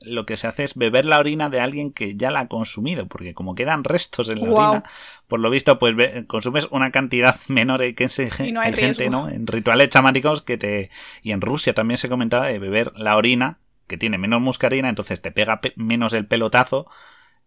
lo 0.00 0.26
que 0.26 0.36
se 0.36 0.46
hace 0.46 0.64
es 0.64 0.76
beber 0.76 1.04
la 1.04 1.18
orina 1.18 1.48
de 1.48 1.60
alguien 1.60 1.92
que 1.92 2.16
ya 2.16 2.30
la 2.30 2.40
ha 2.40 2.48
consumido, 2.48 3.06
porque 3.06 3.34
como 3.34 3.54
quedan 3.54 3.84
restos 3.84 4.28
en 4.28 4.40
la 4.40 4.50
orina, 4.50 4.84
por 5.26 5.40
lo 5.40 5.50
visto, 5.50 5.78
pues 5.78 5.96
consumes 6.26 6.68
una 6.70 6.90
cantidad 6.90 7.36
menor 7.48 7.94
que 7.94 8.08
se, 8.08 8.30
no 8.52 8.60
hay, 8.60 8.72
gente, 8.72 9.10
¿no? 9.10 9.28
En 9.28 9.46
rituales 9.46 9.90
chamáticos 9.90 10.42
que 10.42 10.58
te. 10.58 10.90
Y 11.22 11.32
en 11.32 11.40
Rusia 11.40 11.74
también 11.74 11.98
se 11.98 12.08
comentaba 12.08 12.46
de 12.46 12.58
beber 12.58 12.92
la 12.96 13.16
orina, 13.16 13.58
que 13.86 13.96
tiene 13.96 14.18
menos 14.18 14.40
muscarina, 14.40 14.88
entonces 14.88 15.22
te 15.22 15.32
pega 15.32 15.60
menos 15.76 16.12
el 16.12 16.26
pelotazo 16.26 16.86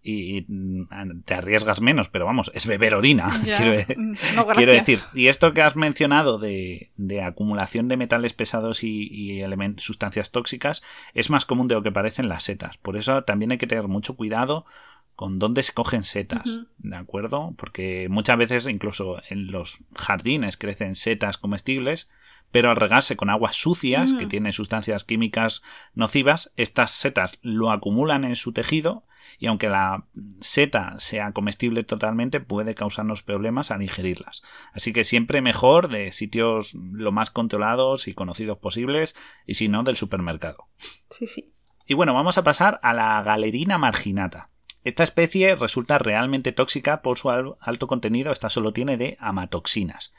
y 0.02 0.46
mm, 0.48 1.24
te 1.26 1.34
arriesgas 1.34 1.82
menos, 1.82 2.08
pero 2.08 2.26
vamos, 2.26 2.52
es 2.54 2.66
beber 2.66 2.96
orina, 2.96 3.28
mm, 3.98 4.14
quiero, 4.56 4.72
decir. 4.72 5.00
Y 5.14 5.28
esto 5.28 5.54
que 5.54 5.62
has 5.62 5.76
mencionado 5.76 6.38
de, 6.38 6.92
acumulación 7.24 7.88
de 7.88 7.98
metales 7.98 8.34
pesados 8.34 8.84
y, 8.84 9.42
sustancias 9.78 10.32
tóxicas 10.32 10.84
es 11.14 11.30
más 11.30 11.46
común 11.46 11.68
de 11.68 11.76
lo 11.76 11.84
que 11.84 11.92
parecen 11.92 12.30
las 12.30 12.46
setas. 12.46 12.78
Por 12.78 12.98
eso 12.98 13.24
también 13.24 13.52
hay 13.52 13.58
que 13.58 13.68
tener 13.68 13.88
mucho 13.88 14.16
cuidado 14.16 14.66
con 15.16 15.38
dónde 15.38 15.64
se 15.64 15.74
cogen 15.74 16.04
setas, 16.04 16.62
¿de 16.78 16.96
acuerdo? 16.96 17.54
Porque 17.58 18.08
muchas 18.10 18.38
veces 18.38 18.68
incluso 18.68 19.22
en 19.30 19.52
los 19.52 19.80
jardines 19.94 20.56
crecen 20.56 20.96
setas 20.96 21.38
comestibles, 21.38 22.10
pero 22.52 22.70
al 22.70 22.78
regarse 22.78 23.18
con 23.18 23.30
aguas 23.30 23.58
sucias, 23.58 24.14
que 24.14 24.28
tienen 24.28 24.54
sustancias 24.54 25.04
químicas 25.04 25.62
nocivas, 25.94 26.54
estas 26.56 26.92
setas 26.92 27.38
lo 27.42 27.72
acumulan 27.72 28.24
en 28.24 28.36
su 28.36 28.54
tejido 28.54 29.04
y 29.38 29.48
aunque 29.48 29.70
la 29.70 30.06
seta 30.42 30.96
sea 31.00 31.32
comestible 31.32 31.84
totalmente, 31.84 32.40
puede 32.40 32.76
causarnos 32.76 33.24
problemas 33.24 33.72
al 33.72 33.82
ingerirlas. 33.82 34.42
Así 34.74 34.94
que 34.94 35.04
siempre 35.04 35.42
mejor 35.42 35.90
de 35.90 36.12
sitios 36.12 36.74
lo 36.74 37.12
más 37.12 37.30
controlados 37.30 38.08
y 38.08 38.14
conocidos 38.14 38.58
posibles, 38.58 39.16
y 39.46 39.56
si 39.56 39.68
no, 39.68 39.84
del 39.84 39.96
supermercado. 39.96 40.68
Sí, 41.10 41.28
sí. 41.28 41.54
Y 41.86 41.96
bueno, 41.96 42.14
vamos 42.14 42.38
a 42.38 42.44
pasar 42.44 42.80
a 42.84 42.94
la 42.94 43.22
galerina 43.24 43.78
marginata. 43.78 44.50
Esta 44.84 45.04
especie 45.04 45.56
resulta 45.56 45.98
realmente 45.98 46.52
tóxica 46.52 47.02
por 47.02 47.18
su 47.18 47.30
alto 47.32 47.88
contenido, 47.88 48.32
esta 48.32 48.50
solo 48.50 48.72
tiene 48.72 48.96
de 48.96 49.18
amatoxinas, 49.20 50.14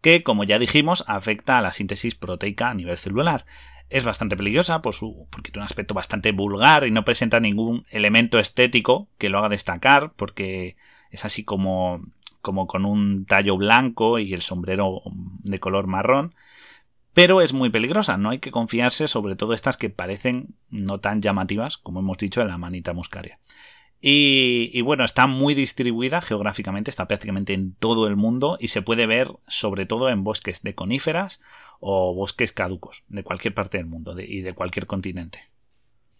que, 0.00 0.22
como 0.22 0.44
ya 0.44 0.58
dijimos, 0.58 1.04
afecta 1.06 1.58
a 1.58 1.62
la 1.62 1.72
síntesis 1.72 2.14
proteica 2.14 2.68
a 2.68 2.74
nivel 2.74 2.96
celular. 2.96 3.46
Es 3.92 4.04
bastante 4.04 4.38
peligrosa 4.38 4.80
por 4.80 4.94
su, 4.94 5.26
porque 5.28 5.50
tiene 5.50 5.64
un 5.64 5.66
aspecto 5.66 5.92
bastante 5.92 6.32
vulgar 6.32 6.86
y 6.86 6.90
no 6.90 7.04
presenta 7.04 7.40
ningún 7.40 7.84
elemento 7.90 8.38
estético 8.38 9.08
que 9.18 9.28
lo 9.28 9.38
haga 9.38 9.50
destacar, 9.50 10.12
porque 10.16 10.76
es 11.10 11.26
así 11.26 11.44
como, 11.44 12.00
como 12.40 12.66
con 12.66 12.86
un 12.86 13.26
tallo 13.26 13.58
blanco 13.58 14.18
y 14.18 14.32
el 14.32 14.40
sombrero 14.40 15.02
de 15.42 15.60
color 15.60 15.88
marrón. 15.88 16.30
Pero 17.12 17.42
es 17.42 17.52
muy 17.52 17.68
peligrosa, 17.68 18.16
no 18.16 18.30
hay 18.30 18.38
que 18.38 18.50
confiarse, 18.50 19.08
sobre 19.08 19.36
todo 19.36 19.52
estas 19.52 19.76
que 19.76 19.90
parecen 19.90 20.54
no 20.70 20.98
tan 21.00 21.20
llamativas, 21.20 21.76
como 21.76 22.00
hemos 22.00 22.16
dicho, 22.16 22.40
en 22.40 22.48
la 22.48 22.56
manita 22.56 22.94
muscaria. 22.94 23.40
Y, 24.04 24.80
bueno, 24.80 25.04
está 25.04 25.28
muy 25.28 25.54
distribuida 25.54 26.20
geográficamente, 26.22 26.90
está 26.90 27.06
prácticamente 27.06 27.52
en 27.52 27.74
todo 27.74 28.08
el 28.08 28.16
mundo 28.16 28.56
y 28.58 28.68
se 28.68 28.82
puede 28.82 29.06
ver 29.06 29.28
sobre 29.46 29.86
todo 29.86 30.08
en 30.08 30.24
bosques 30.24 30.62
de 30.62 30.74
coníferas 30.74 31.40
o 31.84 32.14
bosques 32.14 32.52
caducos 32.52 33.02
de 33.08 33.24
cualquier 33.24 33.54
parte 33.54 33.76
del 33.76 33.86
mundo 33.86 34.14
y 34.18 34.40
de 34.42 34.54
cualquier 34.54 34.86
continente. 34.86 35.51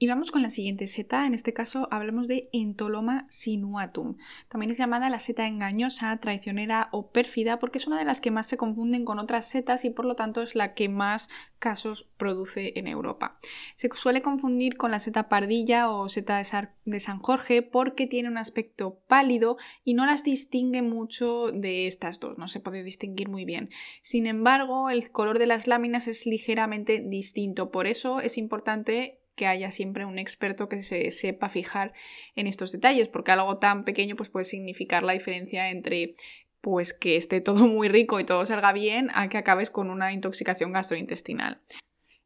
Y 0.02 0.08
vamos 0.08 0.32
con 0.32 0.42
la 0.42 0.50
siguiente 0.50 0.88
seta, 0.88 1.26
en 1.26 1.32
este 1.32 1.52
caso 1.52 1.86
hablamos 1.92 2.26
de 2.26 2.48
Entoloma 2.52 3.24
sinuatum. 3.30 4.16
También 4.48 4.72
es 4.72 4.78
llamada 4.78 5.08
la 5.10 5.20
seta 5.20 5.46
engañosa, 5.46 6.16
traicionera 6.16 6.88
o 6.90 7.12
pérfida 7.12 7.60
porque 7.60 7.78
es 7.78 7.86
una 7.86 8.00
de 8.00 8.04
las 8.04 8.20
que 8.20 8.32
más 8.32 8.48
se 8.48 8.56
confunden 8.56 9.04
con 9.04 9.20
otras 9.20 9.48
setas 9.48 9.84
y 9.84 9.90
por 9.90 10.04
lo 10.04 10.16
tanto 10.16 10.42
es 10.42 10.56
la 10.56 10.74
que 10.74 10.88
más 10.88 11.30
casos 11.60 12.10
produce 12.16 12.72
en 12.80 12.88
Europa. 12.88 13.38
Se 13.76 13.88
suele 13.94 14.22
confundir 14.22 14.76
con 14.76 14.90
la 14.90 14.98
seta 14.98 15.28
pardilla 15.28 15.88
o 15.88 16.08
seta 16.08 16.42
de 16.84 16.98
San 16.98 17.20
Jorge 17.20 17.62
porque 17.62 18.08
tiene 18.08 18.28
un 18.28 18.38
aspecto 18.38 19.04
pálido 19.06 19.56
y 19.84 19.94
no 19.94 20.04
las 20.04 20.24
distingue 20.24 20.82
mucho 20.82 21.52
de 21.52 21.86
estas 21.86 22.18
dos, 22.18 22.38
no 22.38 22.48
se 22.48 22.58
puede 22.58 22.82
distinguir 22.82 23.28
muy 23.28 23.44
bien. 23.44 23.70
Sin 24.02 24.26
embargo, 24.26 24.90
el 24.90 25.12
color 25.12 25.38
de 25.38 25.46
las 25.46 25.68
láminas 25.68 26.08
es 26.08 26.26
ligeramente 26.26 26.98
distinto, 26.98 27.70
por 27.70 27.86
eso 27.86 28.18
es 28.18 28.36
importante 28.36 29.21
que 29.34 29.46
haya 29.46 29.70
siempre 29.70 30.04
un 30.04 30.18
experto 30.18 30.68
que 30.68 30.82
se 30.82 31.10
sepa 31.10 31.48
fijar 31.48 31.92
en 32.34 32.46
estos 32.46 32.72
detalles, 32.72 33.08
porque 33.08 33.32
algo 33.32 33.58
tan 33.58 33.84
pequeño 33.84 34.16
pues, 34.16 34.28
puede 34.28 34.44
significar 34.44 35.02
la 35.02 35.12
diferencia 35.12 35.70
entre 35.70 36.14
pues 36.60 36.94
que 36.94 37.16
esté 37.16 37.40
todo 37.40 37.66
muy 37.66 37.88
rico 37.88 38.20
y 38.20 38.24
todo 38.24 38.46
salga 38.46 38.72
bien 38.72 39.10
a 39.14 39.28
que 39.28 39.36
acabes 39.36 39.70
con 39.70 39.90
una 39.90 40.12
intoxicación 40.12 40.72
gastrointestinal. 40.72 41.60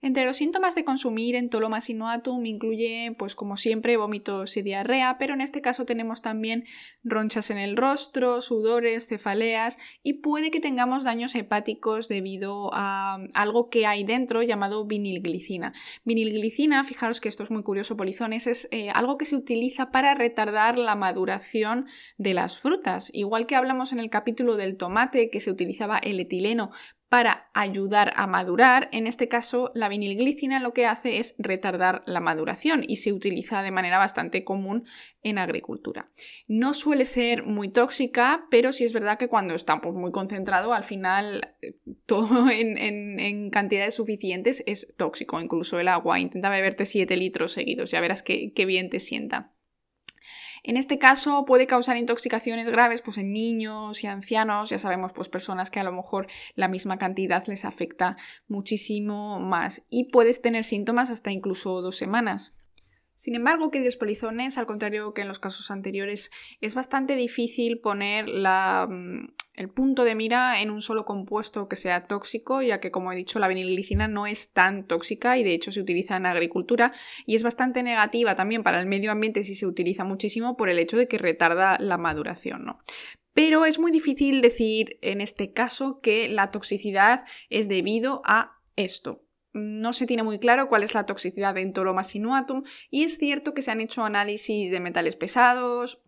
Entre 0.07 0.25
los 0.25 0.37
síntomas 0.37 0.77
de 0.77 0.85
consumir 0.85 1.35
entoloma 1.35 1.81
sinuatum 1.81 2.47
incluye, 2.47 3.17
pues 3.19 3.35
como 3.35 3.57
siempre, 3.57 3.97
vómitos 3.97 4.57
y 4.57 4.63
diarrea, 4.63 5.19
pero 5.19 5.35
en 5.35 5.41
este 5.41 5.61
caso 5.61 5.85
tenemos 5.85 6.23
también 6.23 6.63
ronchas 7.03 7.51
en 7.51 7.59
el 7.59 7.77
rostro, 7.77 8.41
sudores, 8.41 9.09
cefaleas 9.09 9.79
y 10.05 10.21
puede 10.21 10.53
que 10.53 10.61
tengamos 10.61 11.03
daños 11.03 11.35
hepáticos 11.35 12.07
debido 12.07 12.71
a 12.73 13.19
algo 13.35 13.69
que 13.69 13.85
hay 13.85 14.05
dentro 14.05 14.45
llamado 14.45 14.87
vinilglicina. 14.87 15.73
Vinilglicina, 16.05 16.85
fijaros 16.85 17.21
que 17.21 17.29
esto 17.29 17.43
es 17.43 17.51
muy 17.51 17.65
curioso, 17.65 17.97
polizones, 17.97 18.47
es 18.47 18.69
eh, 18.71 18.91
algo 18.91 19.19
que 19.19 19.25
se 19.25 19.35
utiliza 19.35 19.91
para 19.91 20.15
retardar 20.15 20.79
la 20.79 20.95
maduración 20.95 21.87
de 22.17 22.33
las 22.33 22.61
frutas. 22.61 23.11
Igual 23.13 23.47
que 23.47 23.57
hablamos 23.57 23.93
en 23.93 23.99
el 23.99 24.09
capítulo 24.09 24.55
del 24.55 24.77
tomate, 24.77 25.31
que 25.31 25.41
se 25.41 25.51
utilizaba 25.51 25.99
el 25.99 26.21
etileno 26.21 26.71
para 27.09 27.51
ayudar 27.55 28.13
a 28.17 28.27
madurar. 28.27 28.89
En 28.93 29.07
este 29.07 29.29
caso, 29.29 29.71
la 29.75 29.89
vinilglicina 29.89 30.61
lo 30.61 30.73
que 30.73 30.87
hace 30.87 31.19
es 31.19 31.35
retardar 31.39 32.03
la 32.07 32.21
maduración 32.21 32.83
y 32.87 32.97
se 32.97 33.13
utiliza 33.13 33.63
de 33.63 33.71
manera 33.71 33.99
bastante 33.99 34.45
común 34.45 34.85
en 35.23 35.39
agricultura. 35.39 36.11
No 36.49 36.75
suele 36.75 37.05
ser 37.05 37.45
muy 37.45 37.69
tóxica, 37.69 38.47
pero 38.51 38.73
sí 38.73 38.85
es 38.85 38.93
verdad 38.93 39.19
que 39.19 39.29
cuando 39.29 39.55
está 39.55 39.81
pues, 39.81 39.95
muy 39.95 40.11
concentrado, 40.11 40.73
al 40.73 40.85
final 40.85 41.55
eh, 41.63 41.79
todo 42.07 42.51
en, 42.51 43.51
cantidades 43.51 43.95
suficientes 43.95 44.63
es 44.67 44.95
tóxico, 44.97 45.41
incluso 45.41 45.79
el 45.79 45.89
agua. 45.89 46.19
Intenta 46.19 46.51
beberte 46.51 46.87
7 46.87 47.17
litros 47.17 47.53
seguidos, 47.53 47.91
ya 47.91 48.01
verás 48.01 48.23
qué 48.23 48.65
bien 48.67 48.91
te 48.91 49.01
sienta. 49.01 49.56
En 50.67 50.77
este 50.77 50.99
caso 50.99 51.45
puede 51.45 51.69
causar 51.69 51.97
intoxicaciones 51.97 52.67
graves 52.67 53.01
pues, 53.01 53.19
en 53.19 53.33
niños 53.33 54.03
y 54.03 54.09
ancianos, 54.09 54.69
ya 54.69 54.79
sabemos, 54.79 55.13
pues 55.13 55.29
personas 55.29 55.71
que 55.71 55.79
a 55.79 55.85
lo 55.85 55.93
mejor 55.93 56.27
la 56.57 56.67
misma 56.67 56.99
cantidad 56.99 57.47
les 57.47 57.65
afecta 57.65 58.17
muchísimo 58.49 59.39
más 59.39 59.85
y 59.91 60.11
puedes 60.11 60.43
tener 60.43 60.65
síntomas 60.65 61.09
hasta 61.09 61.31
incluso 61.31 61.83
dos 61.83 61.97
semanas. 61.97 62.57
Sin 63.17 63.35
embargo, 63.35 63.71
queridos 63.71 63.97
polizones, 63.97 64.59
al 64.59 64.67
contrario 64.67 65.15
que 65.15 65.23
en 65.23 65.29
los 65.29 65.39
casos 65.39 65.71
anteriores, 65.71 66.31
es 66.61 66.75
bastante 66.75 67.17
difícil 67.17 67.81
poner 67.81 68.27
mm, 68.27 69.33
el 69.55 69.71
punto 69.71 70.05
de 70.05 70.15
mira 70.15 70.61
en 70.61 70.71
un 70.71 70.83
solo 70.83 71.07
compuesto 71.07 71.67
que 71.67 71.77
sea 71.77 72.07
tóxico, 72.07 72.61
ya 72.61 72.79
que, 72.79 72.91
como 72.91 73.11
he 73.11 73.17
dicho, 73.17 73.39
la 73.39 73.49
vinilglicina 73.49 74.07
no 74.07 74.27
es 74.27 74.53
tan 74.53 74.87
tóxica 74.87 75.39
y 75.39 75.45
de 75.45 75.55
hecho 75.55 75.73
se 75.73 75.81
utiliza 75.81 76.17
en 76.17 76.27
agricultura 76.27 76.93
y 77.25 77.37
es 77.37 77.43
bastante 77.43 77.83
negativa 77.83 78.35
también 78.35 78.63
para 78.63 78.81
el 78.81 78.87
medio 78.87 79.11
ambiente 79.11 79.45
si 79.45 79.55
se 79.55 79.67
utiliza 79.67 80.05
muchísimo 80.05 80.59
por 80.59 80.69
el 80.69 80.79
hecho 80.79 80.99
de 80.99 81.09
que 81.09 81.17
retarda 81.17 81.79
la 81.81 81.97
maduración. 81.97 82.67
Pero 83.33 83.65
es 83.65 83.79
muy 83.79 83.93
difícil 83.93 84.43
decir 84.43 84.99
en 85.01 85.23
este 85.23 85.53
caso 85.53 86.01
que 86.01 86.29
la 86.29 86.51
toxicidad 86.51 87.25
es 87.49 87.67
debido 87.69 88.21
a 88.25 88.59
esto, 88.77 89.26
no 89.57 89.93
se 89.93 90.07
tiene 90.07 90.23
muy 90.23 90.39
claro 90.39 90.69
cuál 90.69 90.83
es 90.83 90.95
la 90.95 91.07
toxicidad 91.07 91.55
de 91.55 91.63
Entoloma 91.63 92.05
sinuatum 92.05 92.63
y 92.91 93.05
es 93.05 93.19
cierto 93.19 93.55
que 93.55 93.63
se 93.63 93.71
han 93.71 93.81
hecho 93.81 94.05
análisis 94.05 94.71
de 94.71 94.81
metales 94.81 95.17
pesados 95.17 96.03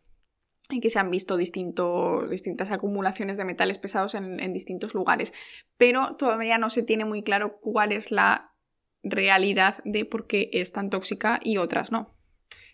y 0.70 0.80
que 0.80 0.90
se 0.90 0.98
han 0.98 1.10
visto 1.10 1.36
distintas 1.38 2.70
acumulaciones 2.70 3.38
de 3.38 3.44
metales 3.44 3.78
pesados 3.78 4.14
en, 4.14 4.38
en 4.38 4.52
distintos 4.52 4.92
lugares, 4.94 5.32
pero 5.78 6.16
todavía 6.16 6.58
no 6.58 6.68
se 6.68 6.82
tiene 6.82 7.06
muy 7.06 7.22
claro 7.22 7.58
cuál 7.58 7.92
es 7.92 8.10
la 8.10 8.54
realidad 9.02 9.82
de 9.84 10.04
por 10.04 10.26
qué 10.26 10.50
es 10.52 10.72
tan 10.72 10.90
tóxica 10.90 11.40
y 11.42 11.56
otras 11.56 11.90
no. 11.90 12.17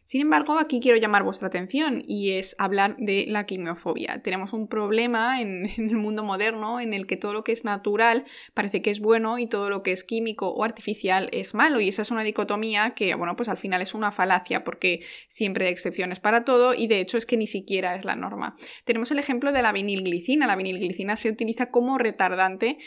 Sin 0.04 0.20
embargo, 0.20 0.58
aquí 0.58 0.80
quiero 0.80 0.98
llamar 0.98 1.22
vuestra 1.22 1.48
atención 1.48 2.02
y 2.06 2.32
es 2.32 2.54
hablar 2.58 2.96
de 2.98 3.24
la 3.26 3.46
quimiofobia. 3.46 4.22
Tenemos 4.22 4.52
un 4.52 4.68
problema 4.68 5.40
en, 5.40 5.70
el 5.76 5.96
mundo 5.96 6.22
moderno 6.22 6.80
en 6.80 6.94
el 6.94 7.06
que 7.06 7.16
todo 7.16 7.32
lo 7.32 7.44
que 7.44 7.52
es 7.52 7.64
natural 7.64 8.24
parece 8.52 8.82
que 8.82 8.90
es 8.90 9.00
bueno 9.00 9.38
y 9.38 9.46
todo 9.46 9.70
lo 9.70 9.82
que 9.82 9.92
es 9.92 10.04
químico 10.04 10.48
o 10.48 10.64
artificial 10.64 11.28
es 11.32 11.54
malo 11.54 11.80
y 11.80 11.88
esa 11.88 12.02
es 12.02 12.10
una 12.10 12.22
dicotomía 12.22 12.94
que, 12.94 13.14
bueno, 13.14 13.34
pues 13.36 13.48
al 13.48 13.56
final 13.56 13.80
es 13.80 13.94
una 13.94 14.12
falacia 14.12 14.62
porque 14.62 15.00
siempre 15.26 15.66
hay 15.66 15.72
excepciones 15.72 16.20
para 16.20 16.44
todo 16.44 16.74
y 16.74 16.86
de 16.86 17.00
hecho 17.00 17.16
es 17.16 17.26
que 17.26 17.36
ni 17.36 17.46
siquiera 17.46 17.94
es 17.96 18.04
la 18.04 18.16
norma. 18.16 18.56
Tenemos 18.84 19.10
el 19.10 19.18
ejemplo 19.18 19.52
de 19.52 19.62
la 19.62 19.72
vinilglicina. 19.72 20.46
La 20.46 20.56
vinilglicina 20.56 21.16
se 21.16 21.30
utiliza 21.30 21.70
como 21.70 21.98
retardante 21.98 22.78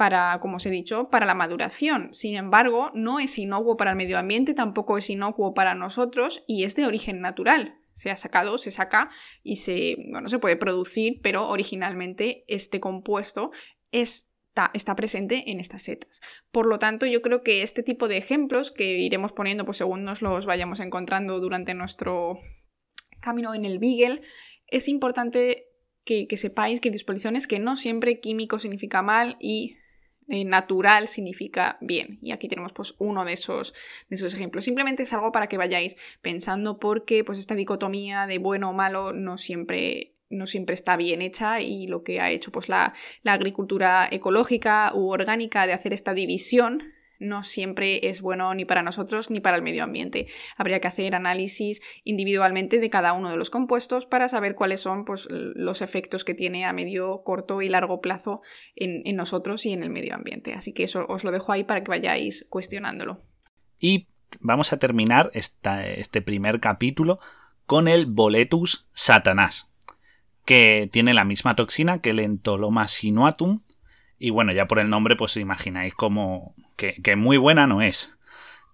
para, 0.00 0.38
como 0.40 0.56
os 0.56 0.64
he 0.64 0.70
dicho, 0.70 1.10
para 1.10 1.26
la 1.26 1.34
maduración. 1.34 2.08
Sin 2.14 2.34
embargo, 2.34 2.90
no 2.94 3.20
es 3.20 3.38
inocuo 3.38 3.76
para 3.76 3.90
el 3.90 3.98
medio 3.98 4.16
ambiente, 4.16 4.54
tampoco 4.54 4.96
es 4.96 5.10
inocuo 5.10 5.52
para 5.52 5.74
nosotros 5.74 6.42
y 6.46 6.64
es 6.64 6.74
de 6.74 6.86
origen 6.86 7.20
natural. 7.20 7.78
Se 7.92 8.10
ha 8.10 8.16
sacado, 8.16 8.56
se 8.56 8.70
saca 8.70 9.10
y 9.42 9.56
se, 9.56 9.96
bueno, 10.10 10.30
se 10.30 10.38
puede 10.38 10.56
producir, 10.56 11.20
pero 11.22 11.46
originalmente 11.50 12.46
este 12.48 12.80
compuesto 12.80 13.50
está, 13.92 14.70
está 14.72 14.96
presente 14.96 15.50
en 15.50 15.60
estas 15.60 15.82
setas. 15.82 16.22
Por 16.50 16.64
lo 16.66 16.78
tanto, 16.78 17.04
yo 17.04 17.20
creo 17.20 17.42
que 17.42 17.62
este 17.62 17.82
tipo 17.82 18.08
de 18.08 18.16
ejemplos 18.16 18.70
que 18.70 19.00
iremos 19.00 19.32
poniendo 19.32 19.66
pues, 19.66 19.76
según 19.76 20.04
nos 20.04 20.22
los 20.22 20.46
vayamos 20.46 20.80
encontrando 20.80 21.40
durante 21.40 21.74
nuestro 21.74 22.38
camino 23.20 23.52
en 23.52 23.66
el 23.66 23.78
Beagle, 23.78 24.22
es 24.66 24.88
importante 24.88 25.66
que, 26.06 26.26
que 26.26 26.38
sepáis 26.38 26.80
que 26.80 26.88
disposiciones 26.88 27.46
que 27.46 27.58
no 27.58 27.76
siempre 27.76 28.18
químico 28.18 28.58
significa 28.58 29.02
mal 29.02 29.36
y 29.38 29.76
eh, 30.30 30.44
natural 30.44 31.08
significa 31.08 31.76
bien. 31.80 32.20
Y 32.22 32.30
aquí 32.30 32.46
tenemos 32.46 32.72
pues 32.72 32.94
uno 32.98 33.24
de 33.24 33.32
esos, 33.32 33.74
de 34.08 34.14
esos 34.14 34.32
ejemplos. 34.32 34.64
Simplemente 34.64 35.02
es 35.02 35.12
algo 35.12 35.32
para 35.32 35.48
que 35.48 35.56
vayáis 35.56 35.96
pensando 36.22 36.78
porque 36.78 37.24
pues 37.24 37.38
esta 37.38 37.56
dicotomía 37.56 38.28
de 38.28 38.38
bueno 38.38 38.70
o 38.70 38.72
malo 38.72 39.12
no 39.12 39.36
siempre 39.36 40.14
no 40.28 40.46
siempre 40.46 40.74
está 40.74 40.96
bien 40.96 41.22
hecha 41.22 41.60
y 41.60 41.88
lo 41.88 42.04
que 42.04 42.20
ha 42.20 42.30
hecho 42.30 42.52
pues 42.52 42.68
la, 42.68 42.94
la 43.24 43.32
agricultura 43.32 44.08
ecológica 44.08 44.92
u 44.94 45.10
orgánica 45.10 45.66
de 45.66 45.72
hacer 45.72 45.92
esta 45.92 46.14
división 46.14 46.84
no 47.20 47.44
siempre 47.44 48.08
es 48.08 48.22
bueno 48.22 48.52
ni 48.54 48.64
para 48.64 48.82
nosotros 48.82 49.30
ni 49.30 49.38
para 49.38 49.56
el 49.56 49.62
medio 49.62 49.84
ambiente. 49.84 50.26
Habría 50.56 50.80
que 50.80 50.88
hacer 50.88 51.14
análisis 51.14 51.80
individualmente 52.02 52.80
de 52.80 52.90
cada 52.90 53.12
uno 53.12 53.30
de 53.30 53.36
los 53.36 53.50
compuestos 53.50 54.06
para 54.06 54.28
saber 54.28 54.56
cuáles 54.56 54.80
son 54.80 55.04
pues, 55.04 55.28
los 55.30 55.82
efectos 55.82 56.24
que 56.24 56.34
tiene 56.34 56.64
a 56.64 56.72
medio, 56.72 57.22
corto 57.22 57.62
y 57.62 57.68
largo 57.68 58.00
plazo 58.00 58.40
en, 58.74 59.14
nosotros 59.14 59.66
y 59.66 59.72
en 59.72 59.82
el 59.82 59.90
medio 59.90 60.14
ambiente. 60.14 60.54
Así 60.54 60.72
que 60.72 60.84
eso 60.84 61.06
os 61.08 61.22
lo 61.22 61.30
dejo 61.30 61.52
ahí 61.52 61.62
para 61.62 61.84
que 61.84 61.90
vayáis 61.90 62.46
cuestionándolo. 62.48 63.20
Y 63.78 64.08
vamos 64.40 64.72
a 64.72 64.78
terminar 64.78 65.30
este 65.34 66.22
primer 66.22 66.60
capítulo 66.60 67.20
con 67.66 67.86
el 67.86 68.06
Boletus 68.06 68.88
satanás, 68.92 69.70
que 70.44 70.88
tiene 70.90 71.14
la 71.14 71.24
misma 71.24 71.54
toxina 71.54 72.00
que 72.00 72.10
el 72.10 72.18
Entoloma 72.18 72.88
sinuatum. 72.88 73.60
Y 74.22 74.28
bueno, 74.28 74.52
ya 74.52 74.68
por 74.68 74.78
el 74.78 74.90
nombre, 74.90 75.16
pues 75.16 75.36
imagináis 75.38 75.94
cómo, 75.94 76.54
que, 76.76 77.16
muy 77.16 77.38
buena 77.38 77.66
no 77.66 77.80
es. 77.80 78.14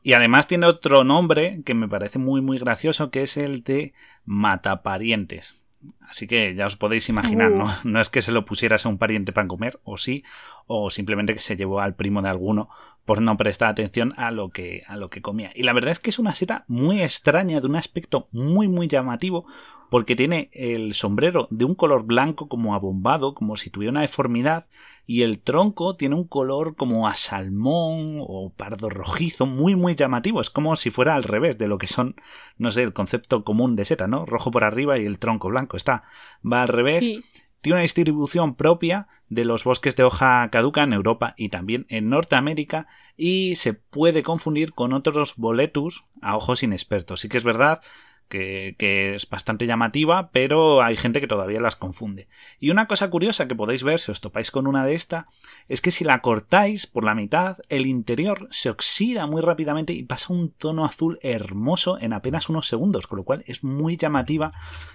Y 0.02 0.14
además 0.14 0.48
tiene 0.48 0.66
otro 0.66 1.04
nombre 1.04 1.62
que 1.64 1.72
me 1.72 1.88
parece 1.88 2.18
muy 2.18 2.40
muy 2.40 2.58
gracioso, 2.58 3.12
que 3.12 3.22
es 3.22 3.36
el 3.36 3.62
de 3.62 3.94
mataparientes. 4.24 5.62
Así 6.00 6.26
que 6.26 6.56
ya 6.56 6.66
os 6.66 6.74
podéis 6.74 7.08
imaginar, 7.08 7.52
¿no? 7.52 7.72
No 7.84 8.00
es 8.00 8.08
que 8.08 8.22
se 8.22 8.32
lo 8.32 8.44
pusieras 8.44 8.86
a 8.86 8.88
un 8.88 8.98
pariente 8.98 9.32
para 9.32 9.46
comer, 9.46 9.78
o 9.84 9.96
sí, 9.96 10.24
o 10.66 10.90
simplemente 10.90 11.32
que 11.32 11.40
se 11.40 11.56
llevó 11.56 11.80
al 11.80 11.94
primo 11.94 12.22
de 12.22 12.28
alguno 12.28 12.68
por 13.06 13.22
no 13.22 13.36
prestar 13.38 13.70
atención 13.70 14.12
a 14.18 14.30
lo 14.30 14.50
que 14.50 14.82
a 14.86 14.96
lo 14.96 15.08
que 15.08 15.22
comía. 15.22 15.50
Y 15.54 15.62
la 15.62 15.72
verdad 15.72 15.92
es 15.92 16.00
que 16.00 16.10
es 16.10 16.18
una 16.18 16.34
seta 16.34 16.64
muy 16.68 17.00
extraña, 17.02 17.60
de 17.60 17.66
un 17.66 17.76
aspecto 17.76 18.28
muy 18.32 18.68
muy 18.68 18.88
llamativo, 18.88 19.46
porque 19.88 20.16
tiene 20.16 20.50
el 20.52 20.94
sombrero 20.94 21.46
de 21.50 21.64
un 21.64 21.74
color 21.74 22.04
blanco 22.04 22.48
como 22.48 22.74
abombado, 22.74 23.34
como 23.34 23.56
si 23.56 23.70
tuviera 23.70 23.92
una 23.92 24.00
deformidad, 24.00 24.66
y 25.06 25.22
el 25.22 25.38
tronco 25.38 25.94
tiene 25.94 26.16
un 26.16 26.26
color 26.26 26.74
como 26.74 27.06
a 27.06 27.14
salmón 27.14 28.18
o 28.20 28.52
pardo 28.56 28.90
rojizo, 28.90 29.46
muy 29.46 29.76
muy 29.76 29.94
llamativo, 29.94 30.40
es 30.40 30.50
como 30.50 30.74
si 30.74 30.90
fuera 30.90 31.14
al 31.14 31.22
revés 31.22 31.58
de 31.58 31.68
lo 31.68 31.78
que 31.78 31.86
son, 31.86 32.16
no 32.58 32.72
sé, 32.72 32.82
el 32.82 32.92
concepto 32.92 33.44
común 33.44 33.76
de 33.76 33.84
seta, 33.84 34.08
¿no? 34.08 34.26
Rojo 34.26 34.50
por 34.50 34.64
arriba 34.64 34.98
y 34.98 35.06
el 35.06 35.20
tronco 35.20 35.48
blanco, 35.48 35.76
está, 35.76 36.02
va 36.44 36.62
al 36.62 36.68
revés. 36.68 37.20
Tiene 37.60 37.76
una 37.76 37.82
distribución 37.82 38.54
propia 38.54 39.08
de 39.28 39.44
los 39.44 39.64
bosques 39.64 39.96
de 39.96 40.04
hoja 40.04 40.48
caduca 40.50 40.82
en 40.82 40.92
Europa 40.92 41.34
y 41.36 41.48
también 41.48 41.86
en 41.88 42.08
Norteamérica 42.08 42.86
y 43.16 43.56
se 43.56 43.74
puede 43.74 44.22
confundir 44.22 44.72
con 44.72 44.92
otros 44.92 45.34
boletus 45.36 46.04
a 46.22 46.36
ojos 46.36 46.62
inexpertos. 46.62 47.20
Sí 47.20 47.28
que 47.28 47.38
es 47.38 47.44
verdad 47.44 47.82
que, 48.28 49.14
es 49.14 49.28
bastante 49.28 49.66
llamativa, 49.66 50.30
pero 50.30 50.82
hay 50.82 50.96
gente 50.96 51.20
que 51.20 51.26
todavía 51.26 51.60
las 51.60 51.76
confunde. 51.76 52.28
Y 52.58 52.70
una 52.70 52.86
cosa 52.86 53.08
curiosa 53.10 53.48
que 53.48 53.54
podéis 53.54 53.82
ver 53.82 54.00
si 54.00 54.10
os 54.10 54.20
topáis 54.20 54.50
con 54.50 54.66
una 54.66 54.84
de 54.84 54.94
esta 54.94 55.28
es 55.68 55.80
que 55.80 55.90
si 55.90 56.04
la 56.04 56.20
cortáis 56.20 56.86
por 56.86 57.04
la 57.04 57.14
mitad, 57.14 57.58
el 57.68 57.86
interior 57.86 58.48
se 58.50 58.70
oxida 58.70 59.26
muy 59.26 59.42
rápidamente 59.42 59.92
y 59.92 60.02
pasa 60.02 60.32
un 60.32 60.50
tono 60.50 60.84
azul 60.84 61.18
hermoso 61.22 61.98
en 62.00 62.12
apenas 62.12 62.48
unos 62.48 62.66
segundos, 62.66 63.06
con 63.06 63.18
lo 63.18 63.24
cual 63.24 63.44
es 63.46 63.62
muy 63.62 63.96
llamativa 63.96 64.52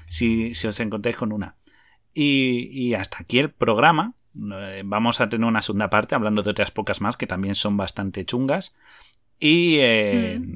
si, 0.07 0.51
os 0.67 0.79
encontráis 0.79 1.17
con 1.17 1.31
una. 1.31 1.55
Y, 2.13 2.93
hasta 2.93 3.17
aquí 3.19 3.39
el 3.39 3.51
programa. 3.51 4.13
Eh, 4.35 4.83
vamos 4.85 5.19
a 5.21 5.29
tener 5.29 5.47
una 5.47 5.61
segunda 5.61 5.89
parte 5.89 6.15
hablando 6.15 6.41
de 6.43 6.51
otras 6.51 6.71
pocas 6.71 7.01
más 7.01 7.17
que 7.17 7.27
también 7.27 7.55
son 7.55 7.77
bastante 7.77 8.25
chungas. 8.25 8.75
Y 9.39 9.77
eh, 9.79 10.39
mm. 10.39 10.55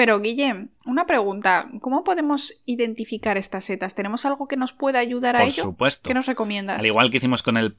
Pero, 0.00 0.18
Guille, 0.18 0.68
una 0.86 1.04
pregunta. 1.04 1.68
¿Cómo 1.82 2.04
podemos 2.04 2.62
identificar 2.64 3.36
estas 3.36 3.64
setas? 3.64 3.94
¿Tenemos 3.94 4.24
algo 4.24 4.48
que 4.48 4.56
nos 4.56 4.72
pueda 4.72 4.98
ayudar 4.98 5.36
a 5.36 5.40
Por 5.40 5.48
ello? 5.48 5.62
supuesto. 5.62 6.08
¿Qué 6.08 6.14
nos 6.14 6.24
recomiendas? 6.24 6.80
Al 6.80 6.86
igual 6.86 7.10
que 7.10 7.18
hicimos 7.18 7.42
con 7.42 7.58
el, 7.58 7.76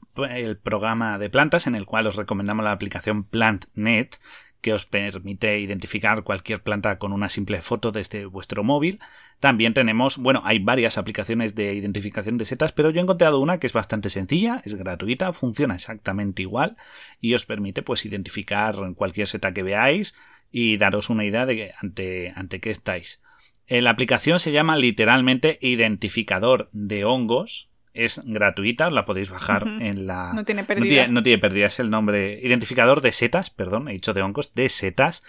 programa 0.62 1.18
de 1.18 1.30
plantas, 1.30 1.66
en 1.66 1.74
el 1.74 1.84
cual 1.84 2.06
os 2.06 2.14
recomendamos 2.14 2.64
la 2.64 2.70
aplicación 2.70 3.24
PlantNet, 3.24 4.20
que 4.62 4.72
os 4.72 4.86
permite 4.86 5.60
identificar 5.60 6.22
cualquier 6.22 6.62
planta 6.62 6.98
con 6.98 7.12
una 7.12 7.28
simple 7.28 7.60
foto 7.60 7.92
desde 7.92 8.24
vuestro 8.24 8.64
móvil. 8.64 9.00
También 9.40 9.74
tenemos, 9.74 10.16
bueno, 10.16 10.40
hay 10.44 10.60
varias 10.60 10.96
aplicaciones 10.96 11.54
de 11.54 11.74
identificación 11.74 12.38
de 12.38 12.46
setas, 12.46 12.72
pero 12.72 12.88
yo 12.88 13.00
he 13.00 13.02
encontrado 13.02 13.40
una 13.40 13.58
que 13.58 13.66
es 13.66 13.74
bastante 13.74 14.08
sencilla, 14.08 14.62
es 14.64 14.74
gratuita, 14.74 15.34
funciona 15.34 15.74
exactamente 15.74 16.40
igual 16.40 16.76
y 17.20 17.34
os 17.34 17.44
permite 17.44 17.82
pues 17.82 18.06
identificar 18.06 18.76
cualquier 18.94 19.26
seta 19.28 19.52
que 19.52 19.62
veáis, 19.62 20.14
y 20.52 20.76
daros 20.76 21.10
una 21.10 21.24
idea 21.24 21.46
de 21.46 21.72
ante, 21.80 22.32
ante 22.36 22.60
qué 22.60 22.70
estáis. 22.70 23.22
Eh, 23.66 23.80
la 23.80 23.90
aplicación 23.90 24.38
se 24.38 24.52
llama 24.52 24.76
literalmente 24.76 25.58
Identificador 25.62 26.68
de 26.72 27.04
Hongos. 27.04 27.70
Es 27.94 28.22
gratuita, 28.24 28.90
la 28.90 29.04
podéis 29.04 29.30
bajar 29.30 29.66
en 29.66 30.06
la. 30.06 30.32
No 30.32 30.44
tiene 30.44 30.64
pérdida. 30.64 31.08
No 31.08 31.22
tiene, 31.22 31.38
pérdida, 31.38 31.66
es 31.66 31.78
el 31.78 31.90
nombre. 31.90 32.40
Identificador 32.42 33.00
de 33.02 33.12
setas, 33.12 33.50
perdón, 33.50 33.88
he 33.88 33.92
dicho 33.92 34.14
de 34.14 34.22
hongos, 34.22 34.54
de 34.54 34.68
setas. 34.68 35.22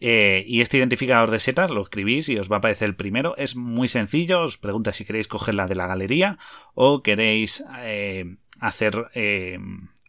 Eh, 0.00 0.44
y 0.46 0.60
este 0.60 0.78
identificador 0.78 1.30
de 1.30 1.38
setas 1.38 1.70
lo 1.70 1.82
escribís 1.82 2.28
y 2.28 2.38
os 2.38 2.50
va 2.50 2.56
a 2.56 2.58
aparecer 2.58 2.88
el 2.88 2.96
primero. 2.96 3.36
Es 3.36 3.56
muy 3.56 3.88
sencillo, 3.88 4.42
os 4.42 4.58
pregunta 4.58 4.92
si 4.92 5.04
queréis 5.04 5.28
cogerla 5.28 5.66
de 5.66 5.74
la 5.74 5.86
galería 5.86 6.38
o 6.74 7.02
queréis 7.02 7.64
eh, 7.80 8.36
hacer 8.60 9.10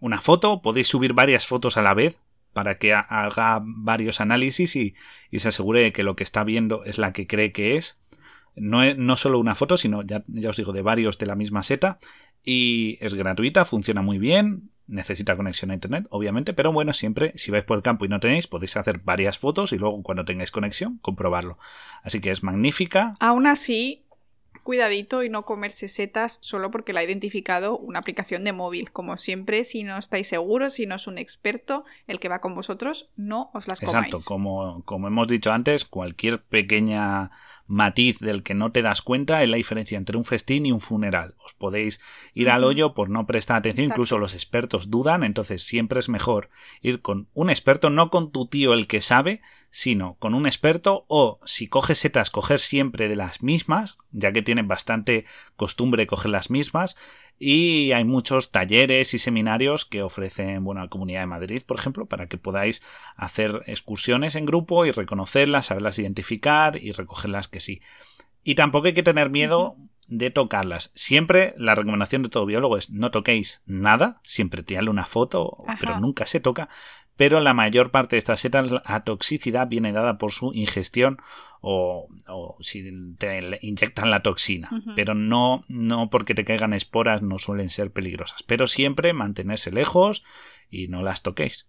una 0.02 0.22
foto. 0.22 0.62
Podéis 0.62 0.88
subir 0.88 1.14
varias 1.14 1.48
fotos 1.48 1.78
a 1.78 1.82
la 1.82 1.94
vez 1.94 2.20
para 2.54 2.78
que 2.78 2.94
haga 2.94 3.62
varios 3.64 4.22
análisis 4.22 4.76
y, 4.76 4.96
se 5.36 5.48
asegure 5.50 5.82
de 5.82 5.92
que 5.92 6.04
lo 6.04 6.16
que 6.16 6.24
está 6.24 6.44
viendo 6.44 6.86
es 6.86 6.98
la 6.98 7.12
que 7.12 7.28
cree 7.28 7.52
que 7.52 7.76
es. 7.76 8.00
No, 8.56 8.84
es, 8.84 8.98
no 8.98 9.18
solo 9.18 9.40
una 9.40 9.56
foto, 9.56 9.78
sino 9.78 10.04
ya, 10.04 10.24
ya 10.28 10.50
os 10.50 10.58
digo, 10.58 10.74
de 10.74 10.82
varios 10.82 11.18
de 11.18 11.26
la 11.26 11.36
misma 11.36 11.64
seta. 11.64 12.00
Y 12.44 12.98
es 13.02 13.14
gratuita, 13.14 13.66
funciona 13.66 14.02
muy 14.02 14.18
bien, 14.18 14.70
necesita 14.88 15.36
conexión 15.36 15.72
a 15.72 15.76
internet, 15.76 16.08
obviamente, 16.10 16.54
pero 16.54 16.72
bueno, 16.72 16.94
siempre 16.94 17.32
si 17.36 17.52
vais 17.52 17.64
por 17.64 17.78
el 17.78 17.84
campo 17.84 18.06
y 18.06 18.10
no 18.10 18.20
tenéis, 18.20 18.48
podéis 18.48 18.76
hacer 18.76 19.00
varias 19.00 19.38
fotos 19.38 19.72
y 19.72 19.78
luego 19.78 20.02
cuando 20.04 20.26
tengáis 20.26 20.52
conexión, 20.52 21.00
comprobarlo. 21.02 21.58
Así 22.04 22.20
que 22.20 22.32
es 22.32 22.44
magnífica. 22.44 23.16
Aún 23.20 23.48
así, 23.48 24.04
cuidadito 24.64 25.24
y 25.24 25.30
no 25.30 25.46
comerse 25.46 25.88
setas 25.88 26.38
solo 26.42 26.72
porque 26.72 26.94
la 26.94 27.02
ha 27.02 27.04
identificado 27.04 27.78
una 27.78 28.00
aplicación 28.00 28.44
de 28.44 28.54
móvil. 28.54 28.92
Como 28.92 29.18
siempre, 29.18 29.64
si 29.64 29.84
no 29.84 29.98
estáis 29.98 30.28
seguros, 30.28 30.74
si 30.74 30.86
no 30.86 30.96
es 30.96 31.08
un 31.08 31.18
experto 31.18 31.86
el 32.08 32.20
que 32.20 32.30
va 32.30 32.42
con 32.42 32.56
vosotros, 32.56 33.10
no 33.16 33.52
os 33.54 33.68
las 33.68 33.80
comáis. 33.80 34.08
Exacto, 34.08 34.20
como, 34.26 34.84
como 34.84 35.08
hemos 35.08 35.28
dicho 35.28 35.52
antes, 35.52 35.86
cualquier 35.86 36.42
pequeña 36.44 37.32
matiz 37.68 38.20
del 38.20 38.44
que 38.44 38.54
no 38.54 38.72
te 38.72 38.82
das 38.82 39.02
cuenta 39.02 39.44
es 39.44 39.50
la 39.50 39.58
diferencia 39.58 39.98
entre 39.98 40.18
un 40.18 40.26
festín 40.26 40.66
y 40.66 40.72
un 40.72 40.80
funeral. 40.80 41.36
Os 41.44 41.54
podéis 41.54 42.02
ir 42.34 42.50
al 42.50 42.64
hoyo 42.64 42.94
por 42.94 43.10
no 43.10 43.26
prestar 43.26 43.58
atención, 43.58 43.88
incluso 43.88 44.18
los 44.18 44.34
expertos 44.34 44.90
dudan, 44.90 45.24
entonces 45.24 45.64
siempre 45.64 46.00
es 46.00 46.10
mejor 46.10 46.50
ir 46.82 47.02
con 47.02 47.28
un 47.34 47.50
experto, 47.50 47.90
no 47.90 48.10
con 48.10 48.32
tu 48.32 48.48
tío 48.48 48.74
el 48.74 48.88
que 48.88 49.02
sabe, 49.02 49.42
sino 49.74 50.18
con 50.20 50.36
un 50.36 50.46
experto 50.46 51.04
o 51.08 51.40
si 51.46 51.68
coges 51.68 51.98
setas, 51.98 52.30
coger 52.30 52.60
siempre 52.60 53.08
de 53.10 53.16
las 53.16 53.42
mismas, 53.42 53.98
ya 54.12 54.32
que 54.32 54.44
tienen 54.44 54.68
bastante 54.68 55.26
costumbre 55.56 56.06
coger 56.06 56.30
las 56.30 56.52
mismas, 56.52 56.96
y 57.40 57.92
hay 57.92 58.04
muchos 58.04 58.52
talleres 58.52 59.16
y 59.16 59.18
seminarios 59.18 59.86
que 59.86 60.04
ofrecen 60.04 60.64
bueno, 60.64 60.82
la 60.82 60.90
Comunidad 60.90 61.22
de 61.22 61.26
Madrid, 61.26 61.64
por 61.66 61.80
ejemplo, 61.80 62.06
para 62.06 62.28
que 62.28 62.38
podáis 62.38 62.84
hacer 63.16 63.64
excursiones 63.66 64.36
en 64.36 64.46
grupo 64.46 64.86
y 64.86 64.92
reconocerlas, 64.92 65.66
saberlas 65.66 65.98
identificar 65.98 66.78
y 66.78 66.92
recogerlas 66.92 67.48
que 67.48 67.60
sí. 67.60 67.82
Y 68.44 68.54
tampoco 68.54 68.86
hay 68.86 68.94
que 68.94 69.02
tener 69.02 69.32
miedo 69.32 69.76
de 70.08 70.30
tocarlas. 70.30 70.92
Siempre 70.94 71.56
la 71.58 71.74
recomendación 71.74 72.22
de 72.22 72.30
todo 72.30 72.46
biólogo 72.46 72.78
es 72.78 72.92
no 72.92 73.10
toquéis 73.10 73.64
nada, 73.66 74.22
siempre 74.24 74.62
tirarle 74.62 74.92
una 74.92 75.06
foto, 75.06 75.64
pero 75.80 76.00
nunca 76.00 76.28
se 76.28 76.40
toca. 76.40 76.70
Pero 77.16 77.40
la 77.40 77.54
mayor 77.54 77.92
parte 77.92 78.16
de 78.16 78.20
estas 78.20 78.40
setas, 78.40 78.72
la 78.72 79.04
toxicidad 79.04 79.68
viene 79.68 79.92
dada 79.92 80.18
por 80.18 80.32
su 80.32 80.52
ingestión 80.54 81.20
o, 81.62 82.10
si 82.60 82.84
te 83.18 83.60
inyectan 83.62 84.12
la 84.12 84.22
toxina. 84.22 84.70
Pero 84.96 85.14
no, 85.16 85.64
no 85.70 86.10
porque 86.10 86.36
te 86.36 86.44
caigan 86.44 86.74
esporas 86.74 87.22
no 87.22 87.40
suelen 87.40 87.70
ser 87.70 87.92
peligrosas. 87.92 88.44
Pero 88.44 88.68
siempre 88.68 89.14
mantenerse 89.14 89.72
lejos 89.72 90.26
y 90.70 90.90
no 90.90 91.04
las 91.04 91.22
toquéis. 91.22 91.68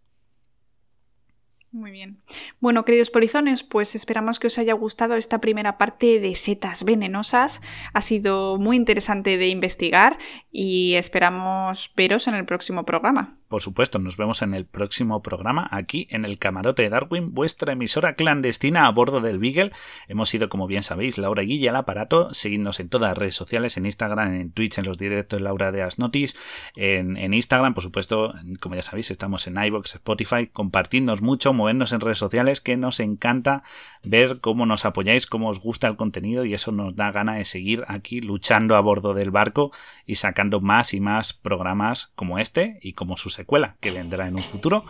Muy 1.74 1.90
bien. 1.90 2.22
Bueno, 2.61 2.85
queridos 2.85 3.11
polizones, 3.11 3.64
pues 3.64 3.96
esperamos 3.96 4.38
que 4.38 4.46
os 4.46 4.59
haya 4.59 4.74
gustado 4.74 5.16
esta 5.16 5.40
primera 5.40 5.76
parte 5.76 6.20
de 6.20 6.37
setas 6.37 6.85
venenosas. 6.85 7.62
Ha 7.92 8.00
sido 8.00 8.59
muy 8.59 8.76
interesante 8.76 9.37
de 9.38 9.48
investigar 9.48 10.16
y 10.52 10.94
esperamos 10.94 11.92
veros 11.96 12.28
en 12.28 12.37
el 12.37 12.44
próximo 12.44 12.85
programa. 12.85 13.38
Por 13.48 13.61
supuesto, 13.61 13.98
nos 13.98 14.16
vemos 14.16 14.42
en 14.42 14.54
el 14.54 14.64
próximo 14.64 15.22
programa 15.22 15.68
aquí 15.70 16.07
en 16.11 16.24
el 16.24 16.38
Camarote 16.38 16.83
de 16.83 16.88
Darwin, 16.88 17.35
vuestra 17.35 17.74
emisora 17.74 18.14
clandestina 18.14 18.87
a 18.87 18.90
bordo 18.90 19.20
del 19.20 19.38
Beagle. 19.38 19.72
Hemos 20.09 20.30
sido, 20.30 20.48
como 20.48 20.66
bien 20.66 20.83
sabéis, 20.83 21.18
Laura 21.18 21.42
Guilla 21.42 21.70
al 21.70 21.76
aparato. 21.76 22.33
Seguidnos 22.33 22.80
en 22.80 22.88
todas 22.88 23.11
las 23.11 23.18
redes 23.18 23.35
sociales, 23.35 23.76
en 23.76 23.87
Instagram, 23.87 24.35
en 24.35 24.50
Twitch, 24.50 24.78
en 24.78 24.87
los 24.87 24.96
directos 24.96 25.40
Laura 25.40 25.72
de 25.72 25.80
las 25.80 25.98
Notis, 25.98 26.37
en, 26.74 27.35
Instagram, 27.35 27.74
por 27.74 27.83
supuesto, 27.83 28.35
como 28.61 28.76
ya 28.76 28.83
sabéis, 28.83 29.11
estamos 29.11 29.46
en 29.46 29.62
iBox, 29.62 29.94
Spotify. 29.96 30.46
Compartidnos 30.46 31.20
mucho, 31.20 31.52
movernos 31.52 31.92
en 31.92 32.00
redes 32.00 32.18
sociales, 32.18 32.61
que 32.61 32.76
nos 32.76 32.98
encanta 32.98 33.62
ver 34.02 34.40
cómo 34.40 34.66
nos 34.66 34.85
apoyáis, 34.85 35.26
cómo 35.26 35.48
os 35.48 35.61
gusta 35.61 35.87
el 35.87 35.96
contenido 35.96 36.44
y 36.44 36.54
eso 36.54 36.72
nos 36.72 36.96
da 36.96 37.12
gana 37.12 37.35
de 37.35 37.44
seguir 37.44 37.85
aquí 37.88 38.20
luchando 38.20 38.74
a 38.74 38.80
bordo 38.80 39.14
del 39.14 39.30
barco 39.30 39.72
y 40.07 40.16
sacando 40.16 40.61
más 40.61 40.94
y 40.94 41.00
más 41.00 41.33
programas 41.33 42.12
como 42.14 42.38
este 42.38 42.78
y 42.83 42.94
como 42.94 43.16
sus 43.16 43.38
que 43.80 43.90
vendrá 43.90 44.26
en 44.26 44.35
un 44.35 44.42
futuro 44.42 44.85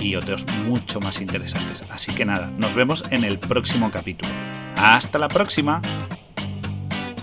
y 0.00 0.16
otros 0.16 0.44
mucho 0.66 1.00
más 1.00 1.20
interesantes. 1.20 1.82
Así 1.90 2.12
que 2.12 2.24
nada, 2.24 2.50
nos 2.58 2.74
vemos 2.74 3.04
en 3.10 3.24
el 3.24 3.38
próximo 3.38 3.90
capítulo. 3.90 4.32
Hasta 4.76 5.18
la 5.18 5.28
próxima. 5.28 5.80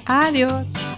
Adiós. 0.05 0.95